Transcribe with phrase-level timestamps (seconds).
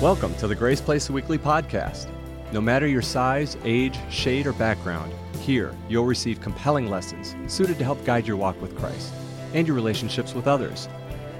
[0.00, 2.06] Welcome to the Grace Place Weekly Podcast.
[2.52, 7.84] No matter your size, age, shade, or background, here you'll receive compelling lessons suited to
[7.84, 9.12] help guide your walk with Christ
[9.54, 10.88] and your relationships with others.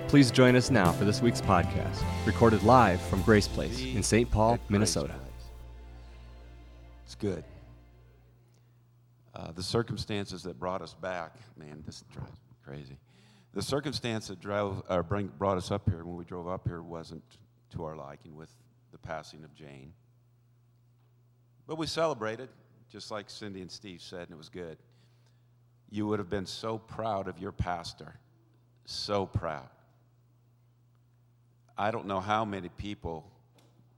[0.08, 4.28] Please join us now for this week's podcast, recorded live from Grace Place in St.
[4.28, 5.14] Paul, Minnesota.
[7.04, 7.44] It's good.
[9.36, 12.98] Uh, the circumstances that brought us back, man, this drives me crazy.
[13.54, 16.82] The circumstance that drove, or bring, brought us up here when we drove up here
[16.82, 17.22] wasn't
[17.70, 18.50] to our liking with
[18.92, 19.92] the passing of Jane.
[21.66, 22.48] But we celebrated,
[22.90, 24.78] just like Cindy and Steve said, and it was good.
[25.90, 28.14] You would have been so proud of your pastor,
[28.84, 29.68] so proud.
[31.76, 33.30] I don't know how many people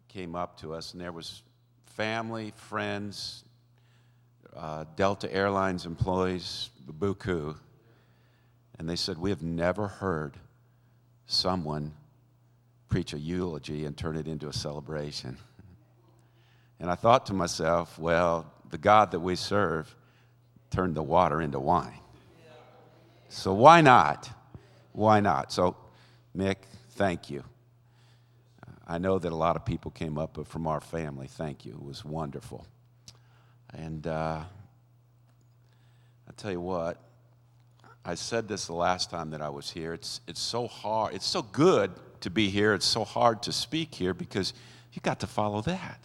[0.08, 1.42] came up to us, and there was
[1.86, 3.44] family, friends,
[4.56, 7.56] uh, Delta Airlines employees, buku,
[8.78, 10.36] and they said, We have never heard
[11.26, 11.92] someone
[12.90, 15.38] preach a eulogy and turn it into a celebration.
[16.80, 19.94] And I thought to myself, well, the God that we serve
[20.70, 22.00] turned the water into wine.
[23.28, 24.28] So why not?
[24.92, 25.52] Why not?
[25.52, 25.76] So,
[26.36, 26.56] Mick,
[26.90, 27.44] thank you.
[28.88, 31.72] I know that a lot of people came up, but from our family, thank you.
[31.74, 32.66] It was wonderful.
[33.72, 34.40] And uh,
[36.28, 37.00] I tell you what,
[38.04, 39.92] I said this the last time that I was here.
[39.92, 42.74] It's, it's so hard, it's so good to be here.
[42.74, 44.52] It's so hard to speak here because
[44.92, 45.98] you got to follow that.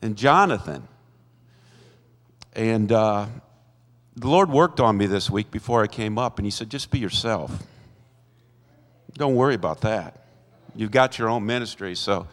[0.00, 0.88] And Jonathan.
[2.54, 3.26] And uh,
[4.16, 6.90] the Lord worked on me this week before I came up, and He said, just
[6.90, 7.50] be yourself.
[9.14, 10.26] Don't worry about that.
[10.74, 12.26] You've got your own ministry, so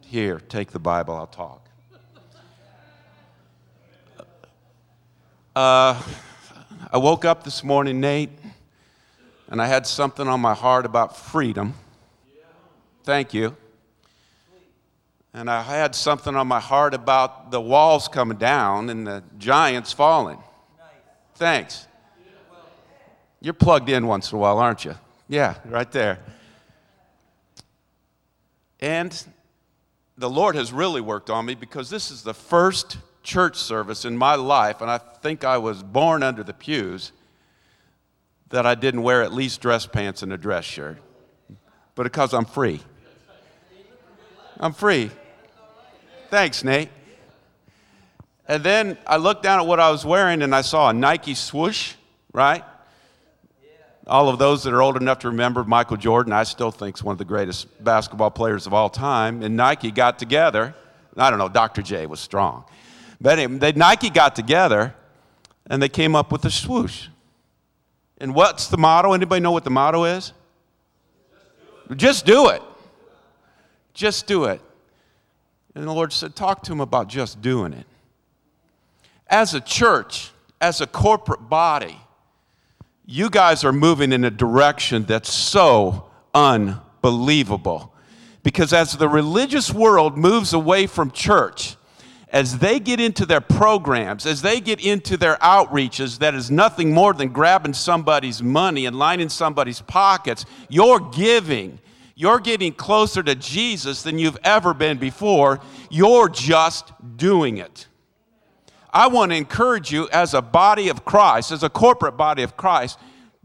[0.00, 1.68] here, take the Bible, I'll talk.
[5.54, 6.00] Uh,
[6.92, 8.30] I woke up this morning, Nate,
[9.48, 11.74] and I had something on my heart about freedom.
[13.04, 13.56] Thank you.
[15.32, 19.92] And I had something on my heart about the walls coming down and the giants
[19.92, 20.38] falling.
[21.34, 21.86] Thanks.
[23.40, 24.94] You're plugged in once in a while, aren't you?
[25.28, 26.18] Yeah, right there.
[28.80, 29.24] And
[30.16, 34.16] the Lord has really worked on me because this is the first church service in
[34.16, 37.12] my life, and I think I was born under the pews
[38.50, 40.98] that I didn't wear at least dress pants and a dress shirt,
[41.94, 42.80] but because I'm free.
[44.58, 45.10] I'm free.
[46.30, 46.88] Thanks, Nate.
[48.48, 51.34] And then I looked down at what I was wearing and I saw a Nike
[51.34, 51.94] swoosh,
[52.32, 52.64] right?
[54.06, 57.02] All of those that are old enough to remember Michael Jordan, I still think is
[57.02, 59.42] one of the greatest basketball players of all time.
[59.42, 60.74] And Nike got together.
[61.16, 61.82] I don't know, Dr.
[61.82, 62.64] J was strong.
[63.20, 64.94] But anyway, they, Nike got together
[65.68, 67.08] and they came up with a swoosh.
[68.18, 69.12] And what's the motto?
[69.12, 70.32] Anybody know what the motto is?
[71.94, 72.62] Just do it.
[73.94, 74.60] Just do it.
[75.74, 77.86] And the Lord said, Talk to him about just doing it.
[79.28, 81.98] As a church, as a corporate body,
[83.04, 87.92] you guys are moving in a direction that's so unbelievable.
[88.42, 91.75] Because as the religious world moves away from church,
[92.36, 96.92] as they get into their programs, as they get into their outreaches, that is nothing
[96.92, 101.78] more than grabbing somebody's money and lining somebody's pockets, you're giving.
[102.14, 105.60] You're getting closer to Jesus than you've ever been before.
[105.88, 107.86] You're just doing it.
[108.92, 112.54] I want to encourage you as a body of Christ, as a corporate body of
[112.54, 112.98] Christ,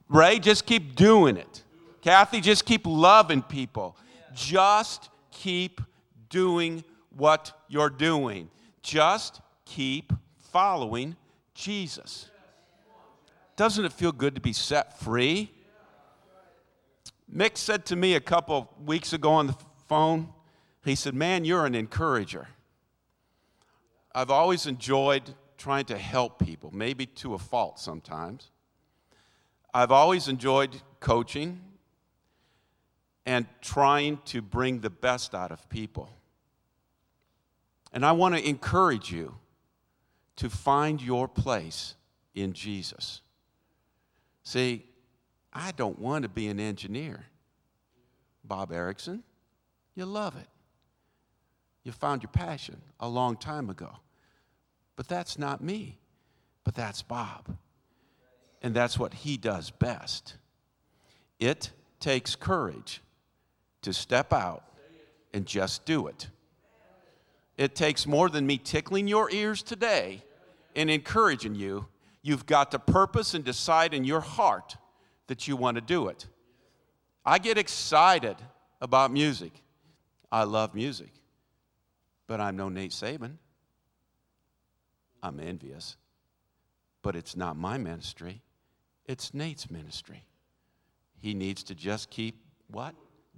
[0.09, 1.63] Ray, just keep doing it.
[2.01, 3.95] Kathy, just keep loving people.
[4.33, 5.79] Just keep
[6.29, 6.83] doing
[7.15, 8.49] what you're doing.
[8.81, 11.15] Just keep following
[11.53, 12.29] Jesus.
[13.55, 15.51] Doesn't it feel good to be set free?
[17.33, 19.55] Mick said to me a couple weeks ago on the
[19.87, 20.29] phone,
[20.83, 22.47] he said, Man, you're an encourager.
[24.13, 25.23] I've always enjoyed
[25.57, 28.49] trying to help people, maybe to a fault sometimes.
[29.73, 31.61] I've always enjoyed coaching
[33.25, 36.09] and trying to bring the best out of people.
[37.93, 39.35] And I want to encourage you
[40.37, 41.95] to find your place
[42.33, 43.21] in Jesus.
[44.43, 44.85] See,
[45.53, 47.25] I don't want to be an engineer.
[48.43, 49.23] Bob Erickson,
[49.95, 50.47] you love it.
[51.83, 53.91] You found your passion a long time ago.
[54.95, 55.97] But that's not me,
[56.63, 57.57] but that's Bob.
[58.61, 60.35] And that's what he does best.
[61.39, 63.01] It takes courage
[63.81, 64.63] to step out
[65.33, 66.29] and just do it.
[67.61, 70.23] It takes more than me tickling your ears today
[70.75, 71.85] and encouraging you.
[72.23, 74.77] You've got to purpose and decide in your heart
[75.27, 76.25] that you want to do it.
[77.23, 78.35] I get excited
[78.81, 79.51] about music.
[80.31, 81.11] I love music,
[82.25, 83.33] but I'm no Nate Saban.
[85.21, 85.97] I'm envious,
[87.03, 88.41] but it's not my ministry,
[89.05, 90.25] it's Nate's ministry.
[91.19, 92.95] He needs to just keep what?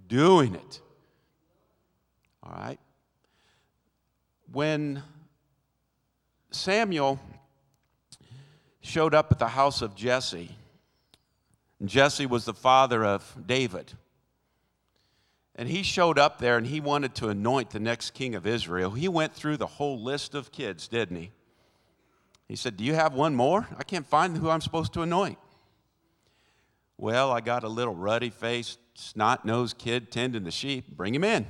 [0.08, 0.80] Doing it.
[2.42, 2.80] All right?
[4.54, 5.02] When
[6.52, 7.20] Samuel
[8.82, 10.56] showed up at the house of Jesse,
[11.84, 13.94] Jesse was the father of David.
[15.56, 18.92] And he showed up there and he wanted to anoint the next king of Israel.
[18.92, 21.32] He went through the whole list of kids, didn't he?
[22.48, 23.68] He said, Do you have one more?
[23.80, 25.40] I can't find who I'm supposed to anoint.
[27.00, 30.96] Well, I got a little ruddy faced, snot nosed kid tending the sheep.
[30.96, 31.48] Bring him in.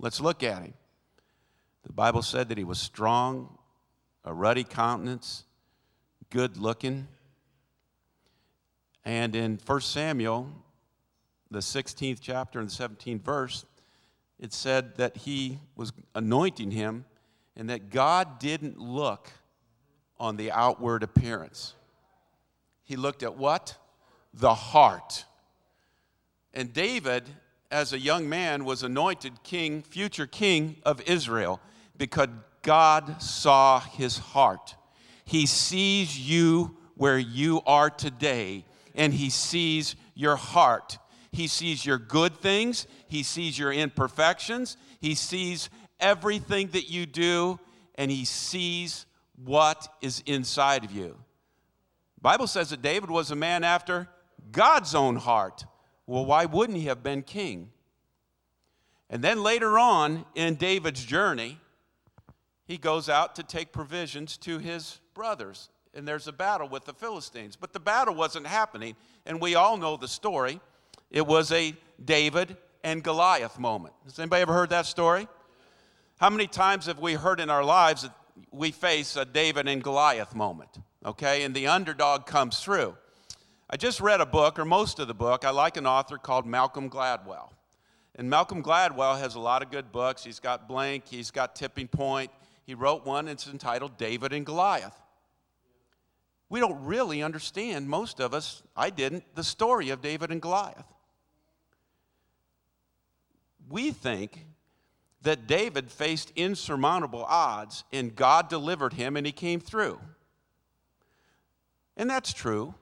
[0.00, 0.74] Let's look at him.
[1.86, 3.58] The Bible said that he was strong,
[4.24, 5.44] a ruddy countenance,
[6.30, 7.08] good looking.
[9.04, 10.48] And in 1 Samuel,
[11.50, 13.64] the 16th chapter and the 17th verse,
[14.38, 17.04] it said that he was anointing him
[17.56, 19.30] and that God didn't look
[20.18, 21.74] on the outward appearance.
[22.84, 23.76] He looked at what?
[24.32, 25.24] The heart.
[26.54, 27.28] And David,
[27.70, 31.60] as a young man, was anointed king, future king of Israel,
[31.96, 32.28] because
[32.62, 34.76] God saw his heart.
[35.24, 40.98] He sees you where you are today, and he sees your heart.
[41.32, 47.58] He sees your good things, he sees your imperfections, he sees everything that you do,
[47.94, 49.06] and he sees
[49.42, 51.16] what is inside of you.
[52.16, 54.08] The Bible says that David was a man after
[54.50, 55.64] God's own heart.
[56.06, 57.70] Well, why wouldn't he have been king?
[59.08, 61.58] And then later on in David's journey,
[62.72, 65.68] he goes out to take provisions to his brothers.
[65.92, 67.54] And there's a battle with the Philistines.
[67.54, 68.96] But the battle wasn't happening.
[69.26, 70.58] And we all know the story.
[71.10, 73.92] It was a David and Goliath moment.
[74.04, 75.28] Has anybody ever heard that story?
[76.18, 78.14] How many times have we heard in our lives that
[78.50, 80.70] we face a David and Goliath moment,
[81.04, 81.42] okay?
[81.42, 82.96] And the underdog comes through.
[83.68, 85.44] I just read a book, or most of the book.
[85.44, 87.50] I like an author called Malcolm Gladwell.
[88.16, 90.24] And Malcolm Gladwell has a lot of good books.
[90.24, 92.30] He's got Blink, he's got Tipping Point.
[92.64, 94.96] He wrote one, it's entitled David and Goliath.
[96.48, 100.84] We don't really understand, most of us, I didn't, the story of David and Goliath.
[103.68, 104.46] We think
[105.22, 109.98] that David faced insurmountable odds and God delivered him and he came through.
[111.96, 112.74] And that's true.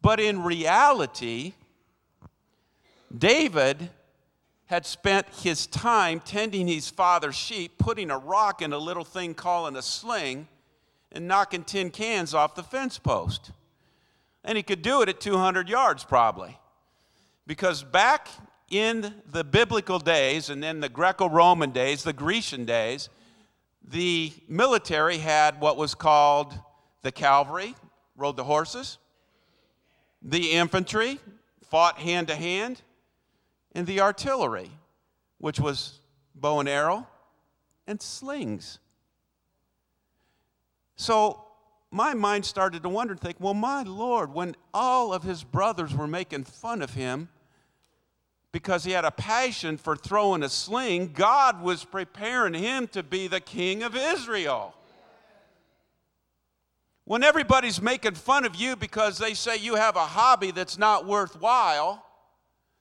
[0.00, 1.54] But in reality,
[3.16, 3.90] David
[4.66, 9.32] had spent his time tending his father's sheep, putting a rock in a little thing
[9.32, 10.48] called a sling,
[11.12, 13.52] and knocking tin cans off the fence post.
[14.44, 16.58] And he could do it at 200 yards probably.
[17.46, 18.28] Because back
[18.70, 23.08] in the biblical days and then the Greco Roman days, the Grecian days,
[23.88, 26.52] the military had what was called
[27.02, 27.76] the cavalry,
[28.16, 28.98] rode the horses,
[30.22, 31.20] the infantry,
[31.62, 32.82] fought hand to hand,
[33.76, 34.70] and the artillery,
[35.36, 36.00] which was
[36.34, 37.06] bow and arrow
[37.86, 38.78] and slings.
[40.96, 41.44] So
[41.90, 45.94] my mind started to wonder and think, well, my Lord, when all of his brothers
[45.94, 47.28] were making fun of him,
[48.50, 53.28] because he had a passion for throwing a sling, God was preparing him to be
[53.28, 54.74] the king of Israel.
[57.04, 61.06] When everybody's making fun of you because they say you have a hobby that's not
[61.06, 62.05] worthwhile,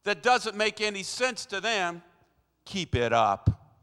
[0.05, 2.01] that doesn't make any sense to them,
[2.63, 3.73] keep it up.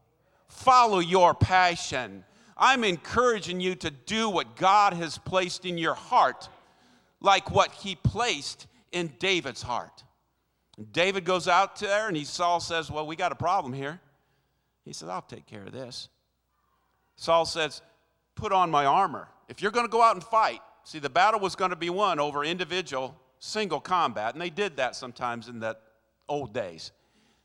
[0.48, 2.24] Follow your passion.
[2.56, 6.48] I'm encouraging you to do what God has placed in your heart,
[7.20, 10.04] like what he placed in David's heart.
[10.92, 14.00] David goes out there and he, Saul says, Well, we got a problem here.
[14.84, 16.08] He says, I'll take care of this.
[17.16, 17.82] Saul says,
[18.34, 19.28] Put on my armor.
[19.48, 21.90] If you're going to go out and fight, see, the battle was going to be
[21.90, 25.76] won over individual, single combat, and they did that sometimes in the
[26.32, 26.92] old days.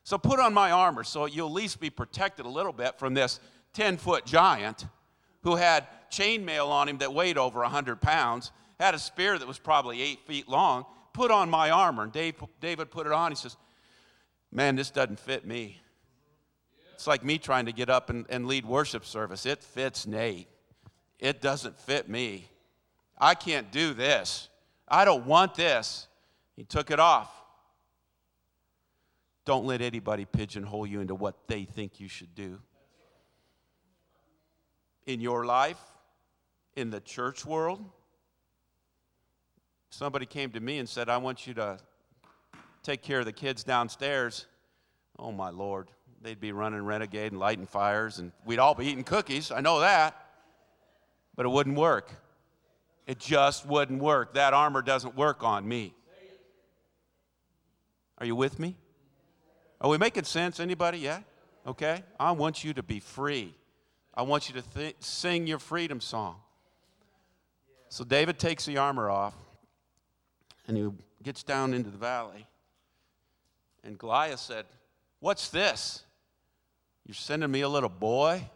[0.03, 3.13] So put on my armor so you'll at least be protected a little bit from
[3.13, 3.41] this
[3.74, 4.86] 10 foot giant
[5.44, 9.60] who had chainmail on him that weighed over 100 pounds, had a spear that was
[9.60, 12.03] probably eight feet long, put on my armor.
[12.03, 13.32] And Dave, David put it on.
[13.32, 13.58] He says,
[14.50, 15.82] Man, this doesn't fit me.
[16.94, 19.46] It's like me trying to get up and, and lead worship service.
[19.46, 20.48] It fits Nate.
[21.20, 22.50] It doesn't fit me.
[23.17, 24.48] I can't do this.
[24.88, 26.08] I don't want this.
[26.56, 27.37] He took it off.
[29.47, 32.59] Don't let anybody pigeonhole you into what they think you should do.
[35.05, 35.79] In your life,
[36.75, 37.79] in the church world,
[39.89, 41.77] somebody came to me and said, I want you to
[42.83, 44.47] take care of the kids downstairs.
[45.17, 45.87] Oh, my Lord.
[46.21, 49.49] they'd be running Renegade and lighting fires, and we'd all be eating cookies.
[49.49, 50.13] I know that.
[51.37, 52.11] But it wouldn't work.
[53.05, 54.33] It just wouldn't work.
[54.33, 55.95] That armor doesn't work on me.
[58.17, 58.75] Are you with me?
[59.79, 60.60] Are we making sense?
[60.60, 61.00] Anybody?
[61.00, 61.22] Yeah?
[61.65, 62.03] Okay?
[62.19, 63.53] I want you to be free.
[64.13, 66.38] I want you to th- sing your freedom song.
[67.89, 69.36] So David takes the armor off
[70.67, 70.89] and he
[71.24, 72.48] gets down into the valley.
[73.84, 74.65] And Goliath said,
[75.19, 76.03] What's this?
[77.05, 78.50] You're sending me a little boy?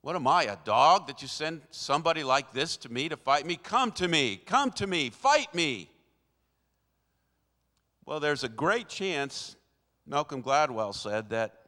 [0.00, 3.46] What am I, a dog that you send somebody like this to me to fight
[3.46, 3.54] me?
[3.56, 5.88] Come to me, come to me, fight me.
[8.04, 9.54] Well, there's a great chance,
[10.06, 11.62] Malcolm Gladwell said, that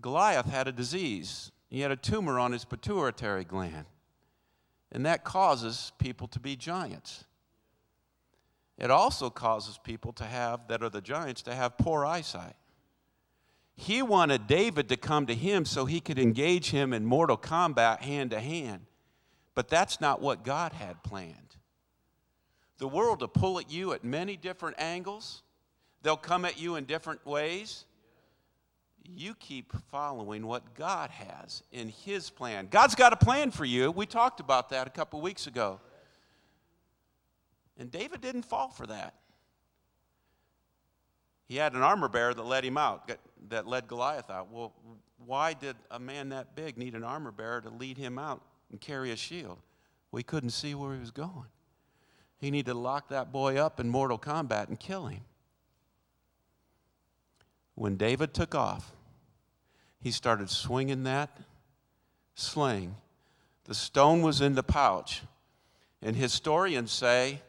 [0.00, 1.52] Goliath had a disease.
[1.70, 3.86] He had a tumor on his pituitary gland.
[4.90, 7.24] And that causes people to be giants.
[8.76, 12.56] It also causes people to have, that are the giants, to have poor eyesight.
[13.74, 18.02] He wanted David to come to him so he could engage him in mortal combat
[18.02, 18.86] hand to hand.
[19.54, 21.56] But that's not what God had planned.
[22.78, 25.42] The world to pull at you at many different angles,
[26.02, 27.84] they'll come at you in different ways.
[29.04, 32.68] You keep following what God has in His plan.
[32.70, 33.90] God's got a plan for you.
[33.90, 35.80] We talked about that a couple weeks ago.
[37.78, 39.14] And David didn't fall for that.
[41.48, 43.10] He had an armor bearer that led him out,
[43.48, 44.50] that led Goliath out.
[44.50, 44.72] Well,
[45.26, 48.40] why did a man that big need an armor bearer to lead him out
[48.70, 49.58] and carry a shield?
[50.10, 51.48] We couldn't see where he was going.
[52.38, 55.22] He needed to lock that boy up in mortal combat and kill him.
[57.74, 58.92] When David took off,
[60.00, 61.38] he started swinging that
[62.34, 62.96] sling.
[63.64, 65.22] The stone was in the pouch.
[66.02, 67.40] And historians say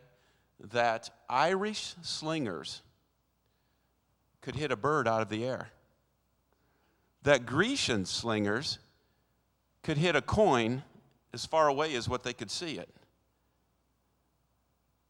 [0.59, 2.81] that Irish slingers
[4.41, 5.69] could hit a bird out of the air.
[7.23, 8.77] That Grecian slingers
[9.81, 10.83] could hit a coin
[11.33, 12.89] as far away as what they could see it.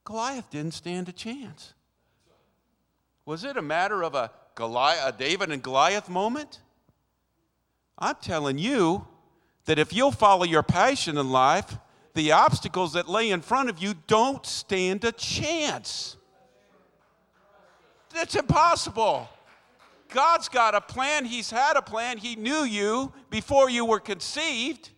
[0.05, 1.74] Goliath didn't stand a chance.
[3.25, 6.60] Was it a matter of a, Goliath, David and Goliath moment?
[7.98, 9.07] I'm telling you
[9.65, 11.77] that if you'll follow your passion in life,
[12.13, 16.17] the obstacles that lay in front of you don't stand a chance.
[18.15, 19.27] It's impossible.
[20.10, 21.25] God's got a plan.
[21.25, 22.17] He's had a plan.
[22.17, 24.89] He knew you before you were conceived.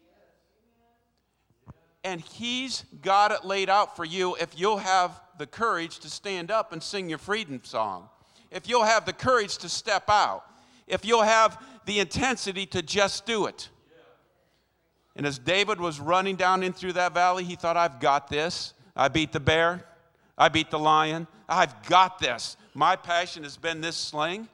[2.03, 6.51] And He's got it laid out for you if you'll have the courage to stand
[6.51, 8.09] up and sing your freedom song,
[8.51, 10.43] if you'll have the courage to step out,
[10.87, 13.69] if you'll have the intensity to just do it.
[15.15, 18.73] And as David was running down in through that valley, he thought, I've got this.
[18.95, 19.85] I beat the bear.
[20.37, 21.27] I beat the lion.
[21.47, 22.57] I've got this.
[22.73, 24.49] My passion has been this sling.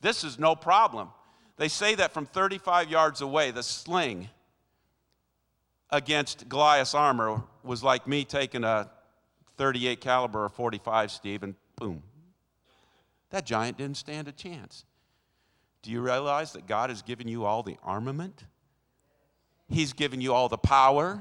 [0.00, 1.08] This is no problem.
[1.56, 4.28] They say that from 35 yards away, the sling
[5.90, 8.90] against Goliath's armor was like me taking a
[9.56, 12.02] 38 caliber or 45, Steve, and boom.
[13.34, 14.84] That giant didn't stand a chance.
[15.82, 18.44] Do you realize that God has given you all the armament?
[19.68, 21.20] He's given you all the power.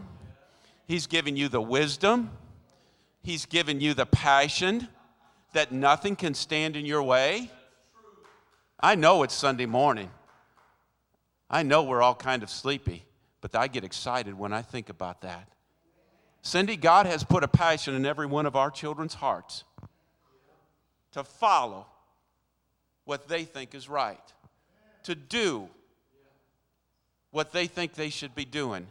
[0.85, 2.29] He's given you the wisdom.
[3.23, 4.87] He's given you the passion
[5.53, 7.49] that nothing can stand in your way?
[8.79, 10.11] I know it's Sunday morning.
[11.49, 13.05] I know we're all kind of sleepy,
[13.41, 15.49] but I get excited when I think about that.
[16.43, 19.63] Cindy, God has put a passion in every one of our children's hearts
[21.13, 21.87] to follow
[23.05, 24.33] what they think is right,
[25.03, 25.67] to do
[27.31, 28.87] what they think they should be doing.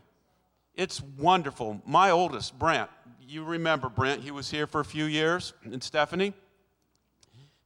[0.75, 1.81] It's wonderful.
[1.87, 2.91] My oldest, Brent,
[3.27, 6.35] you remember Brent, he was here for a few years, and Stephanie.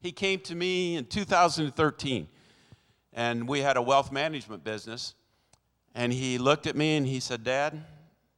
[0.01, 2.29] He came to me in 2013,
[3.13, 5.15] and we had a wealth management business.
[5.95, 7.83] And he looked at me and he said, Dad,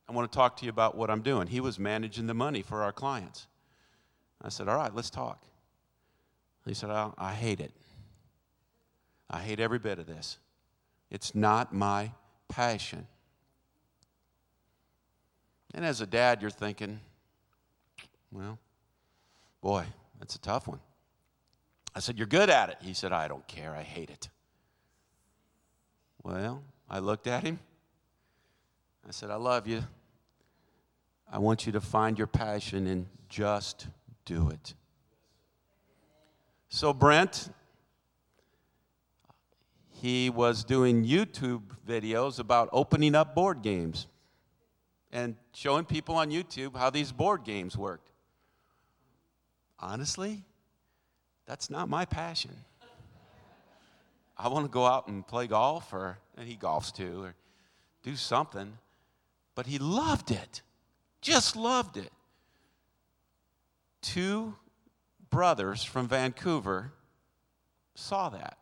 [0.09, 1.49] I want to talk to you about what I'm doing.
[1.49, 3.49] He was managing the money for our clients.
[4.41, 5.43] I said, All right, let's talk.
[6.65, 7.73] He said, I, hate it.
[9.31, 10.39] I hate every bit of this.
[11.11, 12.13] It's not my
[12.49, 13.07] passion.
[15.75, 17.01] And as a dad, you're thinking,
[18.33, 18.59] well,
[19.61, 19.85] boy,
[20.19, 20.81] that's a tough one.
[21.95, 22.77] I said, You're good at it.
[22.81, 23.75] He said, I don't care.
[23.75, 24.29] I hate it.
[26.23, 27.59] Well, I looked at him.
[29.07, 29.83] I said, I love you.
[31.31, 33.87] I want you to find your passion and just
[34.25, 34.75] do it.
[36.69, 37.51] So, Brent,
[40.01, 44.07] he was doing YouTube videos about opening up board games
[45.13, 48.11] and showing people on YouTube how these board games worked.
[49.81, 50.45] Honestly,
[51.47, 52.55] that's not my passion.
[54.37, 57.35] I want to go out and play golf, or and he golfs too, or
[58.05, 58.79] do something.
[59.57, 60.63] But he loved it,
[61.21, 62.13] just loved it.
[64.01, 64.55] Two
[65.31, 66.93] brothers from Vancouver
[67.97, 68.58] saw that.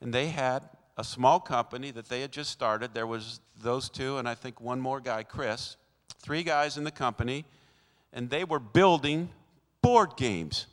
[0.00, 2.94] And they had a small company that they had just started.
[2.94, 5.76] There was those two, and I think one more guy, Chris.
[6.18, 7.44] Three guys in the company,
[8.12, 9.28] and they were building
[9.82, 10.66] board games.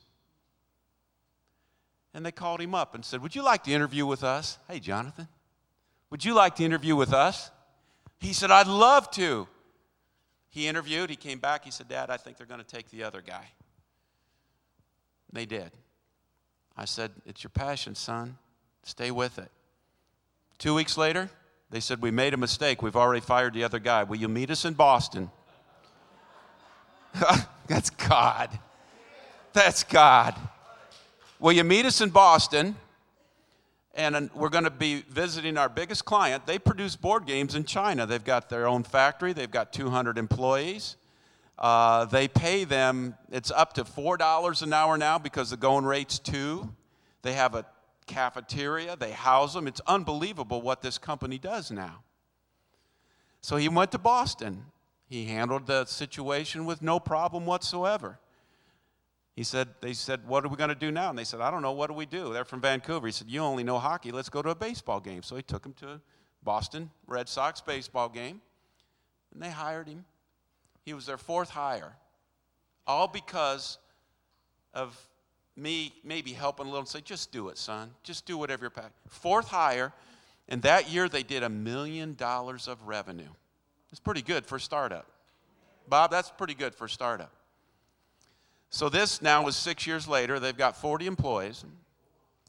[2.14, 4.58] And they called him up and said, Would you like to interview with us?
[4.70, 5.28] Hey, Jonathan,
[6.10, 7.50] would you like to interview with us?
[8.20, 9.48] He said, I'd love to.
[10.50, 13.04] He interviewed, he came back, he said, Dad, I think they're going to take the
[13.04, 13.46] other guy.
[15.32, 15.72] They did.
[16.78, 18.38] I said, It's your passion, son.
[18.84, 19.50] Stay with it.
[20.58, 21.30] Two weeks later,
[21.70, 22.82] they said, We made a mistake.
[22.82, 24.04] We've already fired the other guy.
[24.04, 25.32] Will you meet us in Boston?
[27.68, 28.50] That's God.
[29.54, 30.36] That's God.
[31.40, 32.76] Will you meet us in Boston?
[33.96, 36.48] And we're going to be visiting our biggest client.
[36.48, 38.08] They produce board games in China.
[38.08, 40.96] They've got their own factory, they've got 200 employees.
[41.60, 46.18] Uh, they pay them, it's up to $4 an hour now because the going rate's
[46.18, 46.74] two.
[47.22, 47.66] They have a
[48.14, 49.68] cafeteria, they house them.
[49.68, 52.04] It's unbelievable what this company does now.
[53.42, 54.66] So he went to Boston.
[55.10, 58.20] He handled the situation with no problem whatsoever.
[59.36, 61.10] He said, they said, what are we going to do now?
[61.10, 62.34] And they said, I don't know, what do we do?
[62.34, 63.08] They're from Vancouver.
[63.08, 65.24] He said, you only know hockey, let's go to a baseball game.
[65.24, 66.02] So he took him to a
[66.44, 68.42] Boston Red Sox baseball game,
[69.34, 70.06] and they hired him.
[70.86, 71.96] He was their fourth hire,
[72.86, 73.80] all because
[74.74, 75.00] of
[75.56, 77.92] me maybe helping a little and say, just do it, son.
[78.04, 78.92] Just do whatever you're pack.
[79.08, 79.94] Fourth hire,
[80.50, 83.30] and that year they did a million dollars of revenue.
[83.92, 85.06] It's pretty good for startup.
[85.88, 87.32] Bob, that's pretty good for startup.
[88.70, 90.40] So this now is six years later.
[90.40, 91.64] They've got 40 employees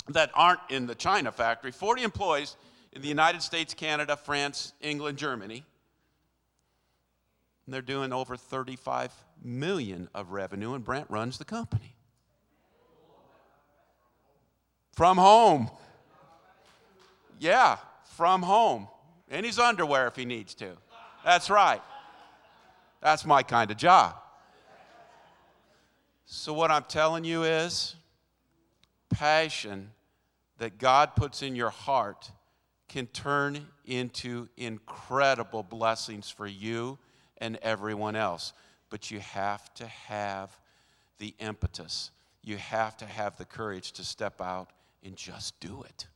[0.09, 2.57] that aren't in the China factory, 40 employees
[2.93, 5.65] in the United States, Canada, France, England, Germany.
[7.67, 11.94] And they're doing over 35 million of revenue, and Brent runs the company.
[14.95, 15.71] From home.
[17.41, 17.79] Yeah,
[18.17, 18.87] from home.
[19.29, 20.77] In his underwear if he needs to.
[21.25, 21.83] That's right.
[23.01, 24.15] That's my kind of job.
[26.27, 27.97] So, what I'm telling you is
[29.11, 29.91] passion
[30.59, 32.31] that God puts in your heart
[32.89, 36.99] can turn into incredible blessings for you
[37.39, 38.53] and everyone else.
[38.91, 40.57] But you have to have
[41.19, 42.13] the impetus,
[42.45, 44.71] you have to have the courage to step out
[45.05, 46.07] and just do it.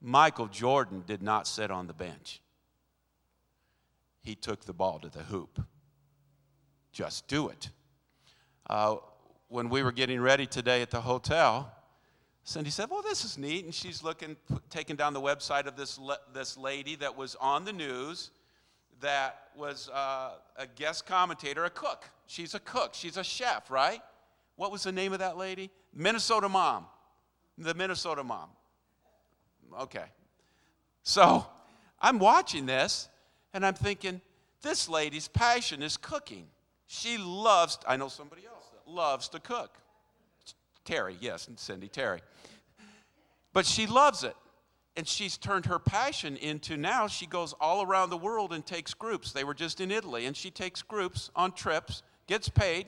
[0.00, 2.40] Michael Jordan did not sit on the bench.
[4.22, 5.60] He took the ball to the hoop.
[6.92, 7.70] Just do it.
[8.68, 8.96] Uh,
[9.48, 11.72] when we were getting ready today at the hotel,
[12.44, 13.64] Cindy said, Well, this is neat.
[13.64, 14.36] And she's looking,
[14.70, 15.98] taking down the website of this,
[16.32, 18.30] this lady that was on the news
[19.00, 22.08] that was uh, a guest commentator, a cook.
[22.26, 24.00] She's a cook, she's a chef, right?
[24.56, 25.70] What was the name of that lady?
[25.94, 26.86] Minnesota Mom.
[27.58, 28.48] The Minnesota Mom.
[29.80, 30.04] Okay.
[31.02, 31.46] So
[32.00, 33.08] I'm watching this
[33.54, 34.20] and I'm thinking,
[34.62, 36.48] this lady's passion is cooking.
[36.86, 39.78] She loves, I know somebody else that loves to cook.
[40.84, 42.20] Terry, yes, and Cindy, Terry.
[43.52, 44.36] But she loves it.
[44.96, 48.94] And she's turned her passion into now she goes all around the world and takes
[48.94, 49.32] groups.
[49.32, 52.86] They were just in Italy, and she takes groups on trips, gets paid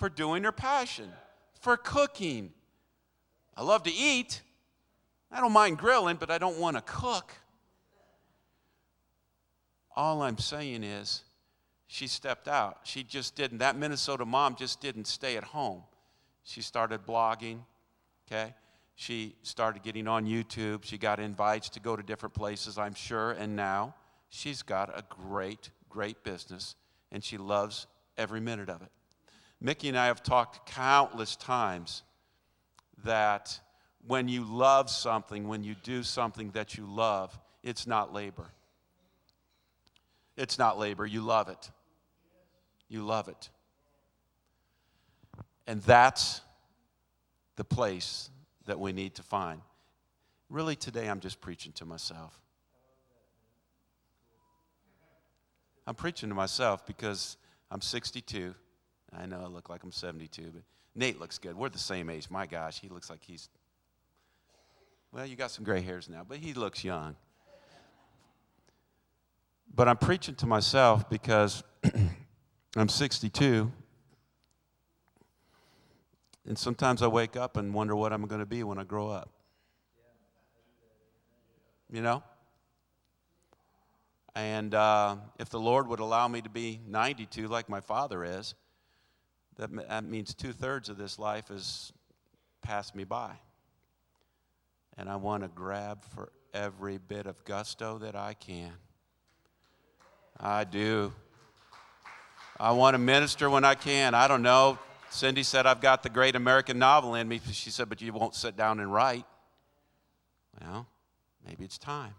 [0.00, 1.12] for doing her passion,
[1.60, 2.50] for cooking.
[3.54, 4.40] I love to eat.
[5.30, 7.34] I don't mind grilling, but I don't want to cook.
[9.94, 11.22] All I'm saying is,
[11.86, 12.78] she stepped out.
[12.84, 13.58] She just didn't.
[13.58, 15.82] That Minnesota mom just didn't stay at home.
[16.44, 17.58] She started blogging,
[18.26, 18.54] okay?
[18.94, 20.82] She started getting on YouTube.
[20.82, 23.32] She got invites to go to different places, I'm sure.
[23.32, 23.94] And now
[24.30, 26.74] she's got a great, great business,
[27.12, 27.86] and she loves
[28.16, 28.90] every minute of it.
[29.60, 32.02] Mickey and I have talked countless times
[33.04, 33.60] that
[34.06, 38.46] when you love something, when you do something that you love, it's not labor.
[40.36, 41.04] It's not labor.
[41.04, 41.70] You love it.
[42.88, 43.50] You love it.
[45.66, 46.40] And that's
[47.56, 48.30] the place
[48.66, 49.60] that we need to find.
[50.48, 52.40] Really, today I'm just preaching to myself.
[55.86, 57.36] I'm preaching to myself because
[57.70, 58.54] I'm 62.
[59.16, 60.62] I know I look like I'm 72, but
[60.94, 61.56] Nate looks good.
[61.56, 62.30] We're the same age.
[62.30, 63.48] My gosh, he looks like he's,
[65.12, 67.16] well, you got some gray hairs now, but he looks young.
[69.74, 71.62] But I'm preaching to myself because
[72.76, 73.70] I'm 62.
[76.46, 79.10] And sometimes I wake up and wonder what I'm going to be when I grow
[79.10, 79.30] up.
[81.92, 82.22] you know?
[84.34, 88.54] And uh, if the Lord would allow me to be 92 like my father is,
[89.60, 91.92] that, that means two thirds of this life has
[92.62, 93.32] passed me by.
[94.96, 98.72] And I want to grab for every bit of gusto that I can.
[100.38, 101.12] I do.
[102.58, 104.14] I want to minister when I can.
[104.14, 104.78] I don't know.
[105.10, 107.40] Cindy said, I've got the great American novel in me.
[107.52, 109.26] She said, but you won't sit down and write.
[110.60, 110.86] Well,
[111.46, 112.14] maybe it's time.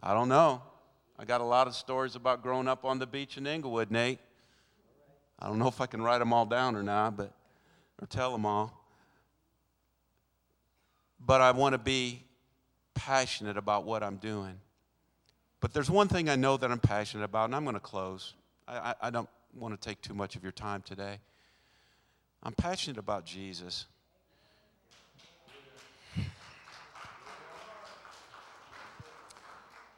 [0.00, 0.62] I don't know.
[1.18, 4.20] I got a lot of stories about growing up on the beach in Inglewood, Nate.
[5.42, 7.32] I don't know if I can write them all down or not, but
[8.00, 8.72] or tell them all.
[11.18, 12.22] But I want to be
[12.94, 14.60] passionate about what I'm doing.
[15.60, 18.34] But there's one thing I know that I'm passionate about, and I'm going to close.
[18.68, 21.18] I, I, I don't want to take too much of your time today.
[22.44, 23.86] I'm passionate about Jesus.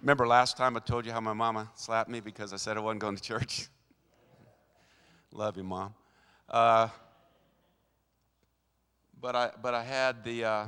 [0.00, 2.80] Remember last time I told you how my mama slapped me because I said I
[2.80, 3.68] wasn't going to church?
[5.36, 5.92] Love you, mom.
[6.48, 6.86] Uh,
[9.20, 10.66] but I, but I had the, uh,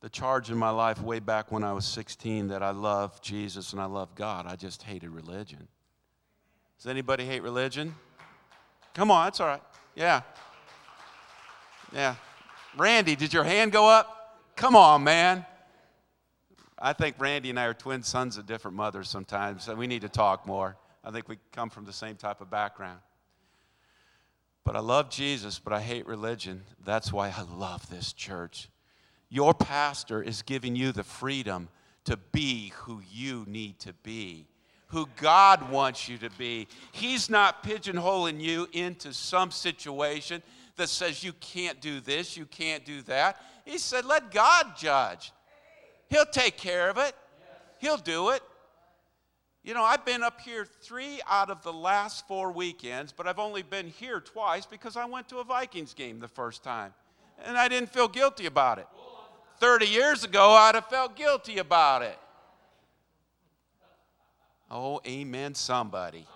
[0.00, 3.72] the charge in my life way back when I was 16 that I love Jesus
[3.72, 4.46] and I love God.
[4.48, 5.68] I just hated religion.
[6.76, 7.94] Does anybody hate religion?
[8.94, 9.62] Come on, that's all right.
[9.94, 10.22] Yeah.
[11.92, 12.16] Yeah.
[12.76, 14.40] Randy, did your hand go up?
[14.56, 15.46] Come on, man.
[16.76, 20.00] I think Randy and I are twin sons of different mothers sometimes, so we need
[20.00, 20.76] to talk more.
[21.04, 23.00] I think we come from the same type of background.
[24.64, 26.62] But I love Jesus, but I hate religion.
[26.84, 28.68] That's why I love this church.
[29.28, 31.68] Your pastor is giving you the freedom
[32.04, 34.46] to be who you need to be,
[34.88, 36.68] who God wants you to be.
[36.92, 40.42] He's not pigeonholing you into some situation
[40.76, 43.40] that says you can't do this, you can't do that.
[43.64, 45.32] He said, let God judge.
[46.08, 47.14] He'll take care of it,
[47.78, 48.42] He'll do it.
[49.64, 53.38] You know, I've been up here three out of the last four weekends, but I've
[53.38, 56.92] only been here twice because I went to a Vikings game the first time.
[57.44, 58.88] And I didn't feel guilty about it.
[59.60, 62.18] 30 years ago, I'd have felt guilty about it.
[64.68, 66.26] Oh, amen, somebody.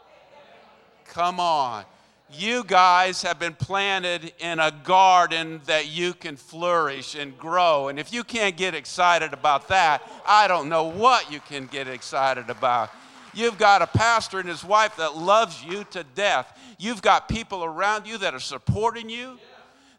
[1.06, 1.84] Come on.
[2.30, 7.88] You guys have been planted in a garden that you can flourish and grow.
[7.88, 11.88] And if you can't get excited about that, I don't know what you can get
[11.88, 12.90] excited about.
[13.37, 16.59] You've got a pastor and his wife that loves you to death.
[16.79, 19.38] You've got people around you that are supporting you,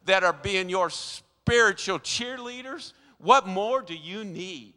[0.05, 2.93] that are being your spiritual cheerleaders.
[3.19, 4.73] What more do you need?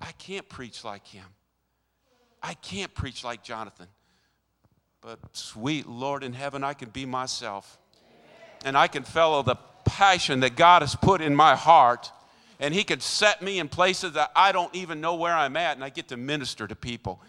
[0.00, 1.24] I can't preach like him.
[2.40, 3.88] I can't preach like Jonathan.
[5.00, 7.78] But sweet Lord in heaven, I can be myself.
[8.64, 12.12] And I can follow the passion that God has put in my heart.
[12.60, 15.76] And He can set me in places that I don't even know where I'm at,
[15.76, 17.20] and I get to minister to people.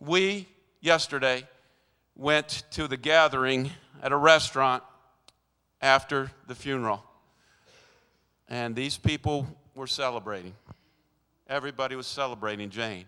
[0.00, 0.48] We,
[0.80, 1.46] yesterday,
[2.16, 3.70] went to the gathering
[4.02, 4.82] at a restaurant
[5.80, 7.02] after the funeral.
[8.48, 10.54] And these people were celebrating.
[11.48, 13.06] Everybody was celebrating Jane.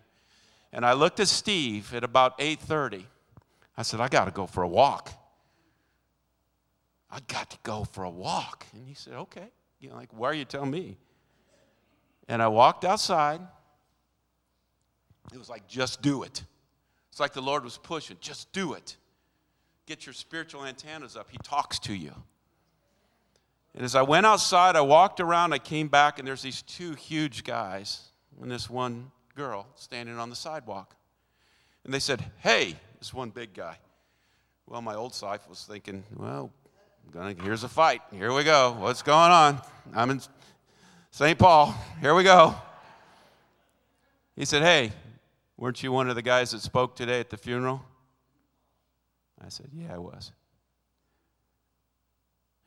[0.72, 3.04] And I looked at Steve at about 8:30
[3.76, 5.10] I said, I got to go for a walk.
[7.10, 8.66] I got to go for a walk.
[8.72, 9.48] And he said, okay.
[9.80, 10.96] You know, like, why are you telling me?
[12.28, 13.40] And I walked outside.
[15.32, 16.42] It was like, just do it.
[17.10, 18.96] It's like the Lord was pushing, just do it.
[19.86, 21.28] Get your spiritual antennas up.
[21.30, 22.12] He talks to you.
[23.74, 26.94] And as I went outside, I walked around, I came back, and there's these two
[26.94, 28.00] huge guys
[28.40, 30.96] and this one girl standing on the sidewalk.
[31.84, 33.78] And they said, Hey, this one big guy.
[34.66, 36.50] Well, my old wife was thinking, well,
[37.40, 38.02] here's a fight.
[38.12, 38.76] Here we go.
[38.80, 39.60] What's going on?
[39.94, 40.20] I'm in
[41.16, 41.38] St.
[41.38, 41.74] Paul.
[42.02, 42.54] Here we go.
[44.34, 44.92] He said, Hey,
[45.56, 47.82] weren't you one of the guys that spoke today at the funeral?
[49.42, 50.32] I said, Yeah, I was.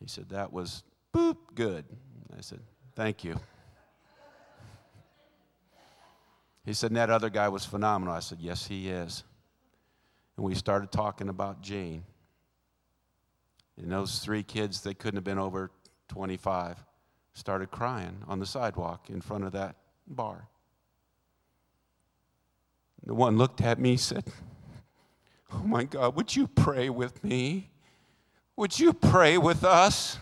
[0.00, 0.82] He said, That was
[1.14, 1.84] boop, good.
[2.36, 2.58] I said,
[2.96, 3.38] Thank you.
[6.64, 8.12] He said, And That other guy was phenomenal.
[8.12, 9.22] I said, Yes, he is
[10.36, 12.02] and we started talking about Jane.
[13.80, 15.70] And those three kids, they couldn't have been over
[16.08, 16.82] 25,
[17.32, 20.48] started crying on the sidewalk in front of that bar.
[23.04, 24.24] The one looked at me said,
[25.52, 27.70] Oh my God, would you pray with me?
[28.56, 30.18] Would you pray with us?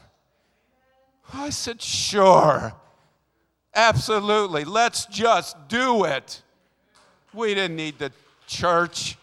[1.33, 2.73] I said, Sure.
[3.75, 4.64] Absolutely.
[4.64, 6.42] Let's just do it.
[7.35, 8.11] We didn't need the
[8.47, 9.16] church.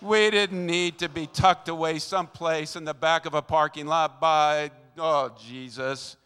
[0.00, 4.20] We didn't need to be tucked away someplace in the back of a parking lot
[4.20, 6.16] by, oh, Jesus.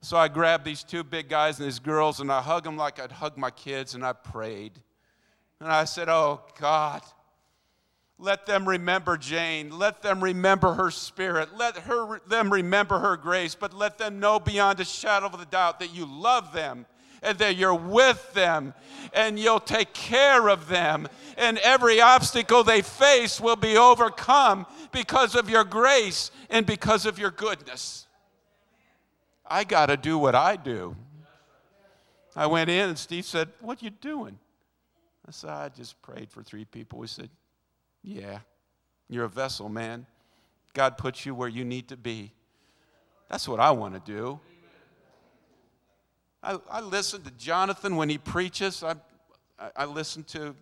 [0.00, 3.00] So I grabbed these two big guys and these girls and I hugged them like
[3.00, 4.72] I'd hug my kids and I prayed.
[5.60, 7.02] And I said, Oh God,
[8.18, 9.76] let them remember Jane.
[9.76, 11.56] Let them remember her spirit.
[11.56, 13.54] Let her, them remember her grace.
[13.54, 16.86] But let them know beyond a shadow of a doubt that you love them
[17.22, 18.74] and that you're with them
[19.12, 21.08] and you'll take care of them.
[21.36, 27.20] And every obstacle they face will be overcome because of your grace and because of
[27.20, 28.07] your goodness.
[29.50, 30.96] I got to do what I do.
[32.36, 34.38] I went in and Steve said, What you doing?
[35.26, 37.00] I said, I just prayed for three people.
[37.00, 37.30] He said,
[38.02, 38.40] Yeah,
[39.08, 40.06] you're a vessel, man.
[40.74, 42.32] God puts you where you need to be.
[43.28, 44.40] That's what I want to do.
[46.42, 48.82] I, I listen to Jonathan when he preaches.
[48.82, 48.94] I,
[49.58, 50.54] I, I listen to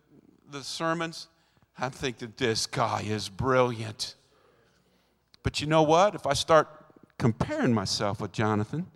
[0.51, 1.29] the sermons.
[1.79, 4.15] I'm thinking, this guy is brilliant.
[5.43, 6.15] But you know what?
[6.15, 6.69] If I start
[7.19, 8.87] comparing myself with Jonathan,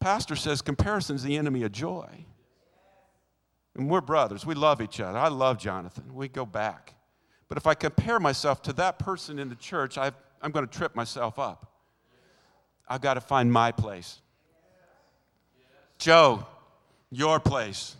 [0.00, 2.26] Pastor says comparison is the enemy of joy.
[3.74, 4.44] And we're brothers.
[4.44, 5.16] We love each other.
[5.16, 6.14] I love Jonathan.
[6.14, 6.94] We go back.
[7.48, 10.10] But if I compare myself to that person in the church, i
[10.42, 11.72] am going to trip myself up.
[12.88, 14.20] I've got to find my place.
[15.98, 16.46] Joe,
[17.10, 17.96] your place.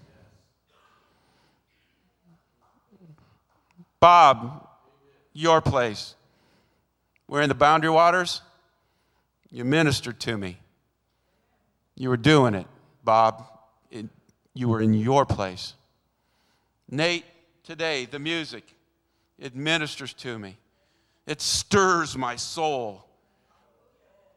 [4.01, 4.69] Bob,
[5.33, 6.17] your place.
[7.29, 8.43] We're in the boundary waters.
[9.51, 10.59] You ministered to me.
[11.95, 12.67] You were doing it,
[13.05, 13.47] Bob.
[13.91, 14.07] It,
[14.55, 15.75] you were in your place.
[16.91, 17.25] Nate,
[17.63, 18.65] today, the music,
[19.39, 20.57] it ministers to me.
[21.27, 23.05] It stirs my soul.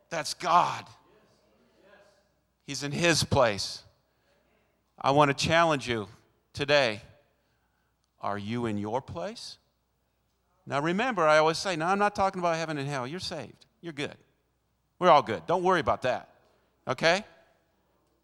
[0.09, 0.85] That's God.
[2.65, 3.83] He's in His place.
[4.99, 6.07] I want to challenge you
[6.53, 7.01] today.
[8.21, 9.57] Are you in your place?
[10.67, 13.05] Now, remember, I always say, now I'm not talking about heaven and hell.
[13.05, 13.65] You're saved.
[13.81, 14.15] You're good.
[14.97, 15.45] We're all good.
[15.45, 16.29] Don't worry about that.
[16.87, 17.23] Okay?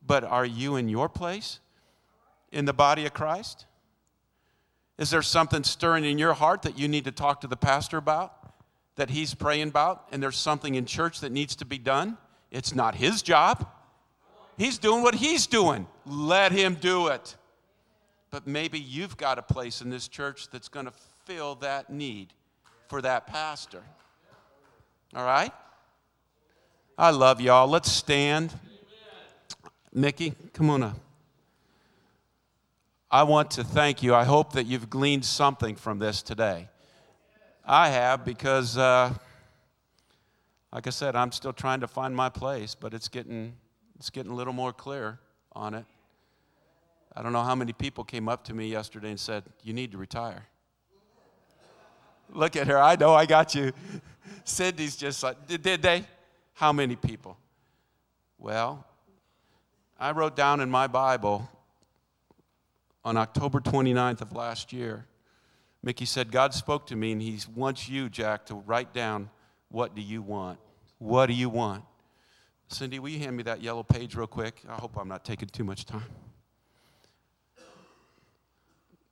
[0.05, 1.59] But are you in your place
[2.51, 3.65] in the body of Christ?
[4.97, 7.97] Is there something stirring in your heart that you need to talk to the pastor
[7.97, 8.33] about,
[8.95, 12.17] that he's praying about, and there's something in church that needs to be done?
[12.51, 13.67] It's not his job.
[14.57, 15.87] He's doing what he's doing.
[16.05, 17.35] Let him do it.
[18.29, 20.93] But maybe you've got a place in this church that's going to
[21.31, 22.33] fill that need
[22.89, 23.81] for that pastor.
[25.15, 25.51] All right?
[26.97, 27.67] I love y'all.
[27.67, 28.53] Let's stand.
[29.93, 30.97] Mickey, come on up.
[33.09, 34.13] I want to thank you.
[34.13, 36.67] I hope that you've gleaned something from this today.
[37.65, 39.13] I have because, uh,
[40.73, 43.53] like I said, I'm still trying to find my place, but it's getting
[43.97, 45.19] it's getting a little more clear
[45.53, 45.85] on it.
[47.15, 49.91] I don't know how many people came up to me yesterday and said, You need
[49.91, 50.47] to retire.
[52.31, 52.79] Look at her.
[52.79, 53.71] I know I got you.
[54.43, 56.05] Cindy's just like, Did, did they?
[56.53, 57.37] How many people?
[58.37, 58.85] Well,
[59.99, 61.49] I wrote down in my Bible
[63.03, 65.05] on October 29th of last year,
[65.83, 69.29] Mickey said, God spoke to me and he wants you, Jack, to write down
[69.69, 70.59] what do you want?
[70.99, 71.83] What do you want?
[72.67, 74.61] Cindy, will you hand me that yellow page real quick?
[74.69, 76.03] I hope I'm not taking too much time.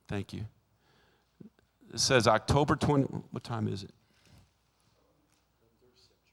[0.08, 0.44] Thank you.
[1.92, 3.04] It says October 20.
[3.04, 3.90] What time is it?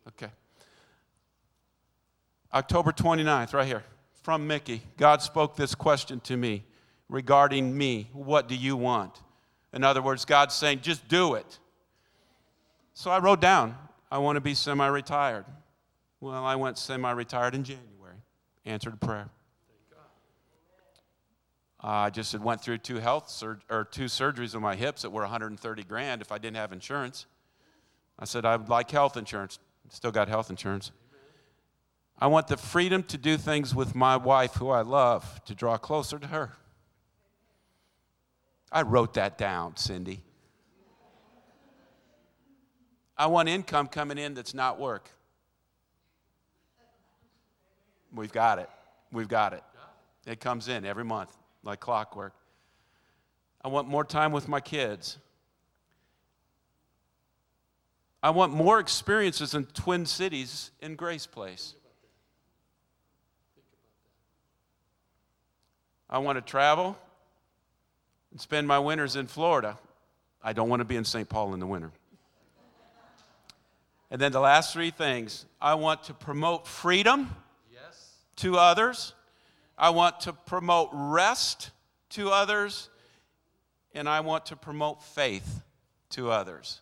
[0.07, 0.31] Okay.
[2.53, 3.83] October 29th, right here,
[4.23, 4.81] from Mickey.
[4.97, 6.63] God spoke this question to me
[7.09, 8.09] regarding me.
[8.13, 9.21] What do you want?
[9.73, 11.59] In other words, God's saying, just do it.
[12.93, 13.75] So I wrote down,
[14.09, 15.45] I want to be semi retired.
[16.19, 18.15] Well, I went semi retired in January,
[18.65, 19.29] answered a prayer.
[21.83, 25.03] Uh, I just had went through two health sur- or two surgeries on my hips
[25.03, 27.27] that were 130 grand if I didn't have insurance.
[28.17, 29.59] I said I would like health insurance.
[29.89, 30.91] Still got health insurance.
[32.19, 35.77] I want the freedom to do things with my wife, who I love, to draw
[35.77, 36.53] closer to her.
[38.71, 40.23] I wrote that down, Cindy.
[43.15, 45.11] I want income coming in that's not work.
[48.13, 48.69] We've got it.
[49.11, 49.63] We've got it.
[50.25, 52.33] It comes in every month like clockwork.
[53.63, 55.17] I want more time with my kids.
[58.23, 61.75] I want more experiences in Twin Cities in Grace Place.
[66.09, 66.97] I want to travel
[68.31, 69.77] and spend my winters in Florida.
[70.41, 71.27] I don't want to be in St.
[71.27, 71.91] Paul in the winter.
[74.09, 77.35] And then the last three things I want to promote freedom
[77.73, 78.13] yes.
[78.37, 79.13] to others.
[79.77, 81.71] I want to promote rest
[82.11, 82.89] to others.
[83.93, 85.63] And I want to promote faith
[86.11, 86.81] to others.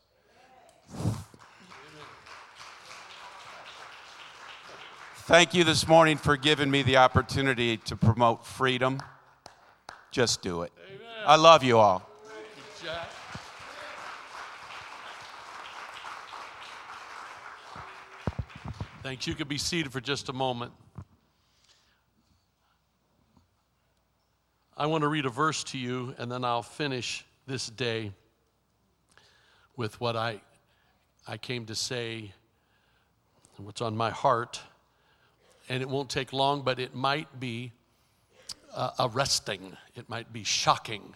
[5.28, 9.00] Thank you this morning for giving me the opportunity to promote freedom.
[10.12, 10.72] Just do it.
[10.88, 11.08] Amen.
[11.26, 12.08] I love you all.
[12.84, 12.90] You,
[19.02, 19.26] Thanks.
[19.26, 20.74] You could be seated for just a moment.
[24.78, 28.12] I want to read a verse to you, and then I'll finish this day
[29.78, 30.42] with what I,
[31.26, 32.34] I came to say,
[33.56, 34.60] what's on my heart.
[35.70, 37.72] And it won't take long, but it might be
[38.74, 41.16] uh, arresting, it might be shocking,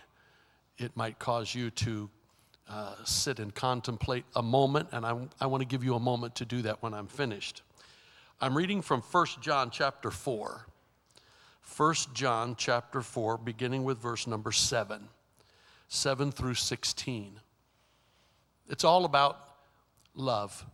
[0.77, 2.09] it might cause you to
[2.69, 6.35] uh, sit and contemplate a moment, and I, I want to give you a moment
[6.35, 7.63] to do that when I'm finished.
[8.39, 10.65] I'm reading from 1 John chapter 4.
[11.77, 15.07] 1 John chapter 4, beginning with verse number 7,
[15.87, 17.39] 7 through 16.
[18.69, 19.37] It's all about
[20.15, 20.65] love.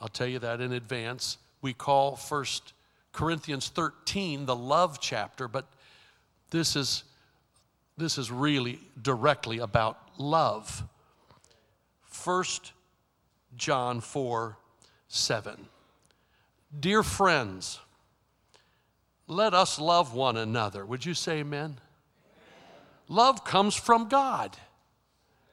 [0.00, 1.38] I'll tell you that in advance.
[1.60, 2.44] We call 1
[3.12, 5.66] Corinthians 13 the love chapter, but
[6.50, 7.04] this is,
[7.96, 10.82] this is really directly about love.
[12.24, 12.44] 1
[13.56, 14.56] John 4
[15.08, 15.68] 7.
[16.80, 17.80] Dear friends,
[19.32, 20.84] let us love one another.
[20.84, 21.60] Would you say amen?
[21.60, 21.80] amen?
[23.08, 24.56] Love comes from God.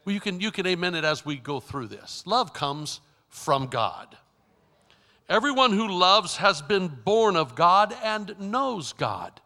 [0.05, 2.23] Well, you can, you can amen it as we go through this.
[2.25, 4.17] Love comes from God.
[5.27, 9.39] Everyone who loves has been born of God and knows God.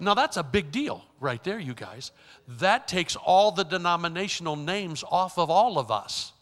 [0.00, 2.10] Now, that's a big deal right there, you guys.
[2.48, 6.32] That takes all the denominational names off of all of us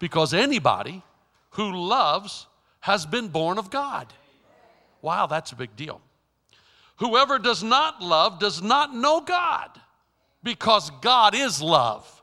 [0.00, 1.02] because anybody
[1.50, 2.46] who loves
[2.80, 4.12] has been born of God.
[5.00, 6.00] Wow, that's a big deal.
[6.98, 9.70] Whoever does not love does not know God
[10.42, 12.22] because God is love.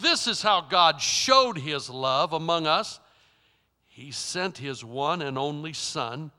[0.00, 3.00] This is how God showed his love among us.
[3.88, 6.30] He sent his one and only Son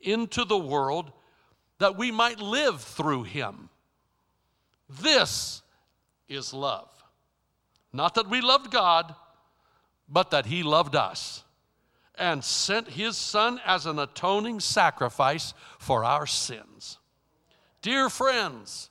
[0.00, 1.10] into the world
[1.78, 3.68] that we might live through him.
[4.88, 5.62] This
[6.28, 6.90] is love.
[7.92, 9.14] Not that we loved God,
[10.08, 11.44] but that he loved us
[12.18, 16.98] and sent his Son as an atoning sacrifice for our sins.
[17.82, 18.90] Dear friends,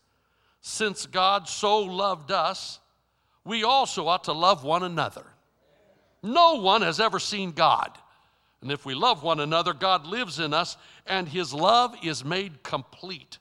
[0.61, 2.79] since God so loved us,
[3.43, 5.25] we also ought to love one another.
[6.23, 7.97] No one has ever seen God.
[8.61, 12.63] And if we love one another, God lives in us, and his love is made
[12.63, 13.37] complete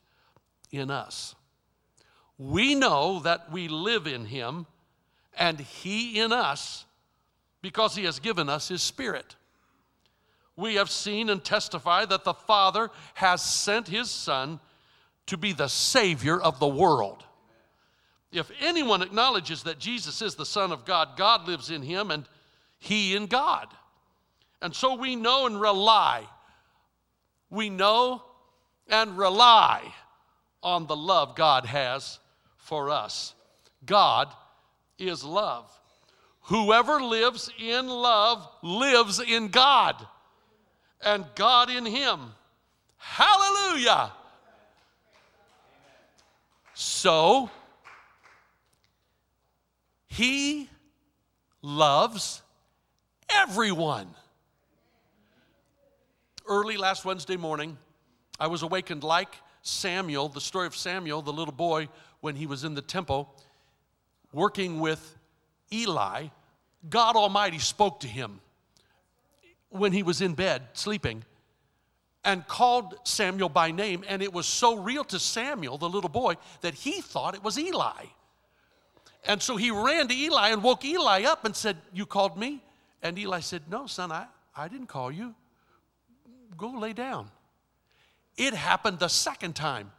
[0.70, 1.34] in us.
[2.38, 4.66] We know that we live in him,
[5.36, 6.84] and he in us,
[7.62, 9.36] because he has given us his spirit
[10.56, 14.58] we have seen and testify that the Father has sent his Son
[15.26, 17.24] to be the Savior of the world.
[18.32, 22.24] If anyone acknowledges that Jesus is the Son of God, God lives in him and
[22.78, 23.68] he in God.
[24.62, 26.24] And so we know and rely.
[27.50, 28.22] We know
[28.88, 29.82] and rely
[30.62, 32.18] on the love God has
[32.56, 33.34] for us.
[33.84, 34.28] God
[34.98, 35.70] is love.
[36.42, 40.06] Whoever lives in love lives in God
[41.04, 42.20] and God in him.
[42.96, 44.12] Hallelujah.
[46.74, 47.50] So,
[50.08, 50.68] he
[51.62, 52.42] loves
[53.30, 54.08] everyone.
[56.46, 57.76] Early last Wednesday morning,
[58.38, 61.88] I was awakened like Samuel, the story of Samuel, the little boy,
[62.20, 63.34] when he was in the temple
[64.32, 65.16] working with
[65.72, 66.28] Eli.
[66.88, 68.40] God Almighty spoke to him
[69.70, 71.24] when he was in bed sleeping
[72.24, 74.04] and called Samuel by name.
[74.08, 77.58] And it was so real to Samuel, the little boy, that he thought it was
[77.58, 78.04] Eli.
[79.24, 82.62] And so he ran to Eli and woke Eli up and said, You called me?
[83.02, 84.26] And Eli said, No, son, I,
[84.56, 85.34] I didn't call you.
[86.56, 87.30] Go lay down.
[88.36, 89.90] It happened the second time.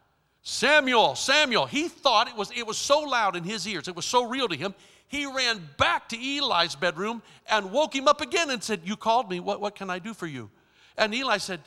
[0.42, 4.06] Samuel, Samuel, he thought it was, it was so loud in his ears, it was
[4.06, 4.74] so real to him,
[5.08, 9.30] he ran back to Eli's bedroom and woke him up again and said, You called
[9.30, 9.40] me.
[9.40, 10.50] What, what can I do for you?
[10.96, 11.60] And Eli said,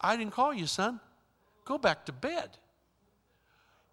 [0.00, 0.98] I didn't call you, son.
[1.66, 2.48] Go back to bed.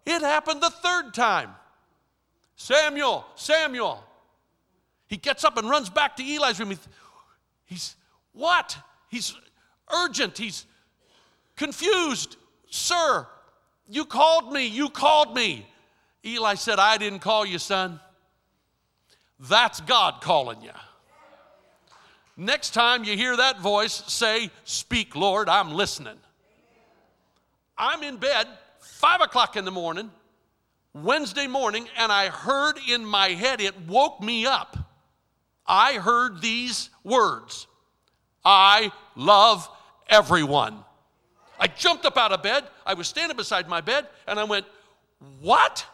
[0.06, 1.50] It happened the third time.
[2.56, 4.02] Samuel, Samuel.
[5.08, 6.74] He gets up and runs back to Eli's room.
[7.66, 7.96] He's,
[8.32, 8.78] what?
[9.10, 9.34] He's
[9.92, 10.38] urgent.
[10.38, 10.64] He's
[11.54, 12.36] confused.
[12.70, 13.26] Sir,
[13.88, 14.66] you called me.
[14.66, 15.66] You called me.
[16.24, 18.00] Eli said, I didn't call you, son.
[19.38, 20.70] That's God calling you.
[22.36, 26.16] Next time you hear that voice, say, Speak, Lord, I'm listening.
[27.78, 28.46] I'm in bed,
[28.80, 30.10] five o'clock in the morning,
[30.94, 34.76] Wednesday morning, and I heard in my head, it woke me up.
[35.66, 37.66] I heard these words
[38.44, 39.68] I love
[40.08, 40.84] everyone.
[41.58, 42.64] I jumped up out of bed.
[42.84, 44.66] I was standing beside my bed and I went,
[45.40, 45.84] What?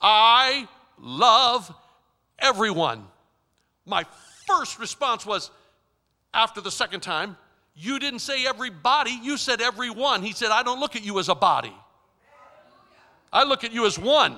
[0.00, 0.66] I
[0.98, 1.72] love
[2.42, 3.06] everyone.
[3.86, 4.04] My
[4.46, 5.50] first response was,
[6.34, 7.36] after the second time,
[7.74, 10.22] you didn't say everybody, you said everyone.
[10.22, 11.72] He said, I don't look at you as a body,
[13.32, 14.36] I look at you as one.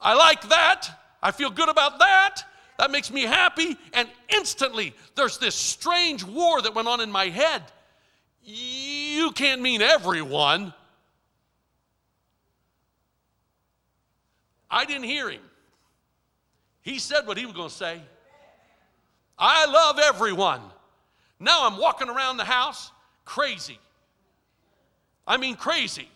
[0.00, 0.90] I like that.
[1.22, 2.42] I feel good about that.
[2.78, 3.76] That makes me happy.
[3.94, 7.62] And instantly, there's this strange war that went on in my head.
[8.42, 10.74] You can't mean everyone.
[14.70, 15.40] I didn't hear him.
[16.84, 18.00] He said what he was going to say.
[19.38, 20.60] I love everyone.
[21.40, 22.92] Now I'm walking around the house
[23.24, 23.78] crazy.
[25.26, 26.08] I mean, crazy,